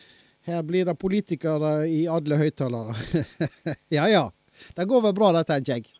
her 0.46 0.62
blir 0.62 0.86
det 0.86 0.94
politikere 0.94 1.88
i 1.90 2.04
alle 2.06 2.38
høyttalere. 2.38 2.94
ja 3.98 4.06
ja. 4.06 4.24
Det 4.76 4.86
går 4.86 5.08
vel 5.08 5.18
bra, 5.18 5.32
det, 5.34 5.48
tenker 5.50 5.80
jeg. 5.80 5.90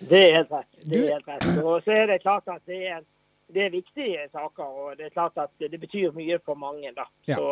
Det 0.00 0.24
er 0.24 0.36
helt 0.38 0.56
rett. 0.56 0.72
Det 0.80 1.04
er 1.04 1.18
helt 1.18 1.28
rett. 1.28 1.48
Og 1.60 1.84
så 1.84 1.98
er 2.00 2.14
det 2.14 2.22
klart 2.24 2.48
at 2.48 2.64
det 2.64 2.80
er, 2.94 3.04
det 3.52 3.66
er 3.66 3.76
viktige 3.76 4.24
saker, 4.32 4.64
og 4.64 4.96
det 4.96 5.10
er 5.10 5.16
klart 5.18 5.36
at 5.36 5.52
det 5.60 5.76
betyr 5.76 6.16
mye 6.16 6.40
for 6.48 6.56
mange. 6.56 6.96
da. 6.96 7.10
Ja. 7.28 7.36
Så, 7.36 7.50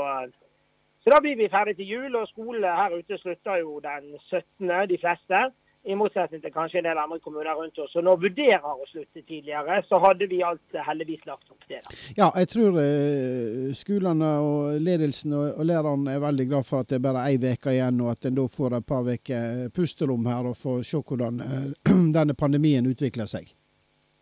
så, 1.08 1.14
da 1.14 1.20
blir 1.24 1.36
vi 1.36 1.48
ferdig 1.48 1.72
til 1.78 1.88
jul, 1.88 2.16
og 2.20 2.28
skole 2.28 2.68
her 2.80 2.92
ute 2.92 3.16
slutter 3.16 3.62
jo 3.62 3.78
den 3.80 4.10
17., 4.28 4.68
de 4.90 4.98
fleste. 5.00 5.40
I 5.88 5.94
motsetning 5.96 6.42
til 6.42 6.52
kanskje 6.52 6.82
en 6.82 6.88
del 6.88 6.98
andre 7.00 7.16
kommuner 7.24 7.56
rundt 7.56 7.78
oss. 7.80 7.92
som 7.92 8.04
nå 8.04 8.12
vurderer 8.20 8.66
å 8.68 8.84
slutte 8.90 9.22
tidligere, 9.22 9.78
så 9.88 9.96
hadde 10.04 10.28
vi 10.28 10.42
alt 10.44 10.76
heldigvis 10.84 11.24
lagt 11.24 11.48
opp 11.48 11.64
til 11.64 11.78
det. 11.78 11.96
Ja, 12.18 12.28
jeg 12.36 12.48
tror 12.52 12.76
eh, 12.82 13.72
skolene 13.72 14.32
og 14.44 14.76
ledelsen 14.84 15.32
og, 15.32 15.64
lærerne 15.64 16.12
er 16.12 16.20
veldig 16.20 16.48
glad 16.50 16.68
for 16.68 16.84
at 16.84 16.92
det 16.92 16.98
er 16.98 17.06
bare 17.08 17.24
ei 17.30 17.40
uke 17.40 17.72
igjen, 17.72 18.04
og 18.04 18.10
at 18.12 18.28
en 18.28 18.36
da 18.36 18.48
får 18.58 18.76
et 18.76 18.88
par 18.92 19.08
uker 19.08 19.68
pusterom 19.72 20.28
her 20.28 20.52
og 20.52 20.60
får 20.60 20.82
se 20.92 21.00
hvordan 21.00 21.40
eh, 21.40 21.68
denne 22.18 22.36
pandemien 22.36 22.92
utvikler 22.92 23.30
seg. 23.30 23.48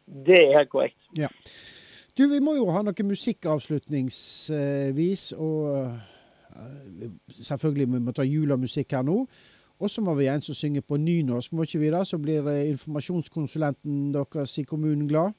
Det 0.07 0.38
er 0.44 0.61
helt 0.61 0.70
korrekt. 0.70 1.01
Ja. 1.18 1.35
Du, 2.14 2.29
vi 2.31 2.38
må 2.38 2.55
jo 2.55 2.70
ha 2.70 2.87
noe 2.87 3.09
musikk 3.11 3.49
avslutningsvis, 3.51 5.33
og 5.35 5.66
selvfølgelig 7.42 7.92
vi 7.92 8.01
må 8.01 8.12
ta 8.12 8.27
julemusikk 8.27 8.97
her 8.97 9.07
nå. 9.07 9.25
Og 9.81 9.90
så 9.90 10.01
må 10.01 10.14
vi 10.16 10.29
en 10.33 10.42
som 10.42 10.57
synger 10.57 10.81
på 10.81 10.97
nynorsk, 10.97 11.53
må 11.53 11.66
ikke 11.66 11.79
vi 11.79 11.90
da? 11.92 12.05
Så 12.05 12.19
blir 12.19 12.47
eh, 12.49 12.71
informasjonskonsulenten 12.71 14.14
deres 14.14 14.59
i 14.59 14.64
kommunen 14.64 15.09
glad? 15.09 15.35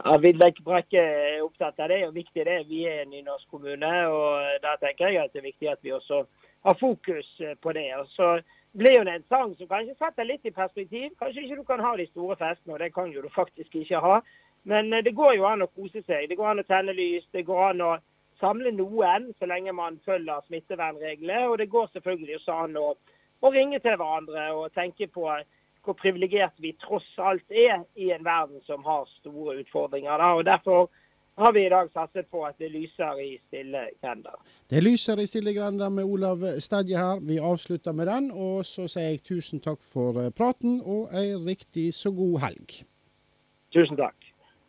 Ja, 0.00 0.16
Vidlek 0.16 0.62
Brekke 0.64 1.00
er 1.00 1.42
opptatt 1.44 1.80
av 1.82 1.90
det, 1.92 2.06
og 2.06 2.14
viktig 2.14 2.44
det. 2.46 2.62
Vi 2.70 2.86
er 2.88 3.02
en 3.02 3.10
nynorsk 3.12 3.50
kommune, 3.52 3.90
og 4.08 4.62
da 4.64 4.76
tenker 4.80 5.12
jeg 5.12 5.20
at 5.24 5.34
det 5.34 5.42
er 5.42 5.50
viktig 5.50 5.68
at 5.68 5.82
vi 5.82 5.92
også 5.92 6.22
har 6.64 6.78
fokus 6.80 7.28
eh, 7.40 7.56
på 7.62 7.72
det. 7.76 7.88
Og 7.98 8.06
så 8.08 8.30
blir 8.72 8.96
jo 8.96 9.04
det 9.04 9.18
en 9.18 9.28
sang 9.28 9.52
som 9.58 9.68
kanskje 9.68 9.98
setter 9.98 10.24
litt 10.24 10.46
i 10.48 10.56
perspektiv. 10.56 11.10
Kanskje 11.20 11.44
ikke 11.44 11.60
du 11.60 11.66
kan 11.68 11.84
ha 11.84 11.96
de 12.00 12.08
store 12.08 12.38
festene, 12.40 12.74
og 12.74 12.80
det 12.80 12.94
kan 12.94 13.12
jo 13.12 13.22
du 13.22 13.28
faktisk 13.34 13.76
ikke 13.82 14.00
ha. 14.00 14.20
Men 14.64 14.92
eh, 14.92 15.04
det 15.04 15.12
går 15.20 15.36
jo 15.36 15.44
an 15.50 15.66
å 15.66 15.72
kose 15.74 16.00
seg. 16.06 16.30
Det 16.30 16.40
går 16.40 16.54
an 16.54 16.64
å 16.64 16.68
tenne 16.68 16.96
lys. 16.96 17.28
Det 17.32 17.44
går 17.44 17.66
an 17.74 17.84
å 17.84 17.96
samle 18.40 18.72
noen 18.74 19.30
så 19.38 19.46
lenge 19.46 19.72
man 19.76 20.00
følger 20.04 20.44
smittevernreglene. 20.46 21.46
Og 21.48 21.58
det 21.58 21.70
går 21.70 21.90
selvfølgelig 21.92 22.40
også 22.40 22.58
an 22.64 22.78
å 22.80 22.92
å 23.40 23.50
ringe 23.54 23.80
til 23.80 23.96
hverandre 23.96 24.50
og 24.56 24.72
tenke 24.76 25.08
på 25.08 25.26
hvor 25.80 25.96
privilegert 25.96 26.56
vi 26.60 26.74
tross 26.80 27.08
alt 27.16 27.46
er 27.48 27.86
i 27.96 28.10
en 28.12 28.24
verden 28.24 28.60
som 28.66 28.84
har 28.84 29.06
store 29.20 29.56
utfordringer. 29.62 30.12
Da. 30.20 30.34
Og 30.36 30.44
Derfor 30.44 30.90
har 31.40 31.54
vi 31.56 31.62
i 31.64 31.70
dag 31.72 31.88
satset 31.92 32.28
på 32.28 32.42
at 32.44 32.58
det 32.60 32.68
lyser 32.74 33.20
i 33.22 33.30
stille 33.46 33.86
grender. 34.02 34.36
Det 34.68 34.82
lyser 34.84 35.22
i 35.22 35.26
stille 35.26 35.54
grender 35.56 35.88
med 35.88 36.04
Olav 36.04 36.44
Stedje 36.60 37.00
her. 37.00 37.22
Vi 37.24 37.38
avslutter 37.38 37.96
med 37.96 38.10
den, 38.12 38.28
og 38.30 38.66
så 38.68 38.84
sier 38.92 39.14
jeg 39.14 39.24
tusen 39.24 39.64
takk 39.64 39.80
for 39.80 40.20
praten 40.36 40.82
og 40.84 41.14
ei 41.16 41.32
riktig 41.32 41.94
så 41.96 42.12
god 42.12 42.42
helg. 42.44 42.82
Tusen 43.72 43.96
takk. 43.96 44.29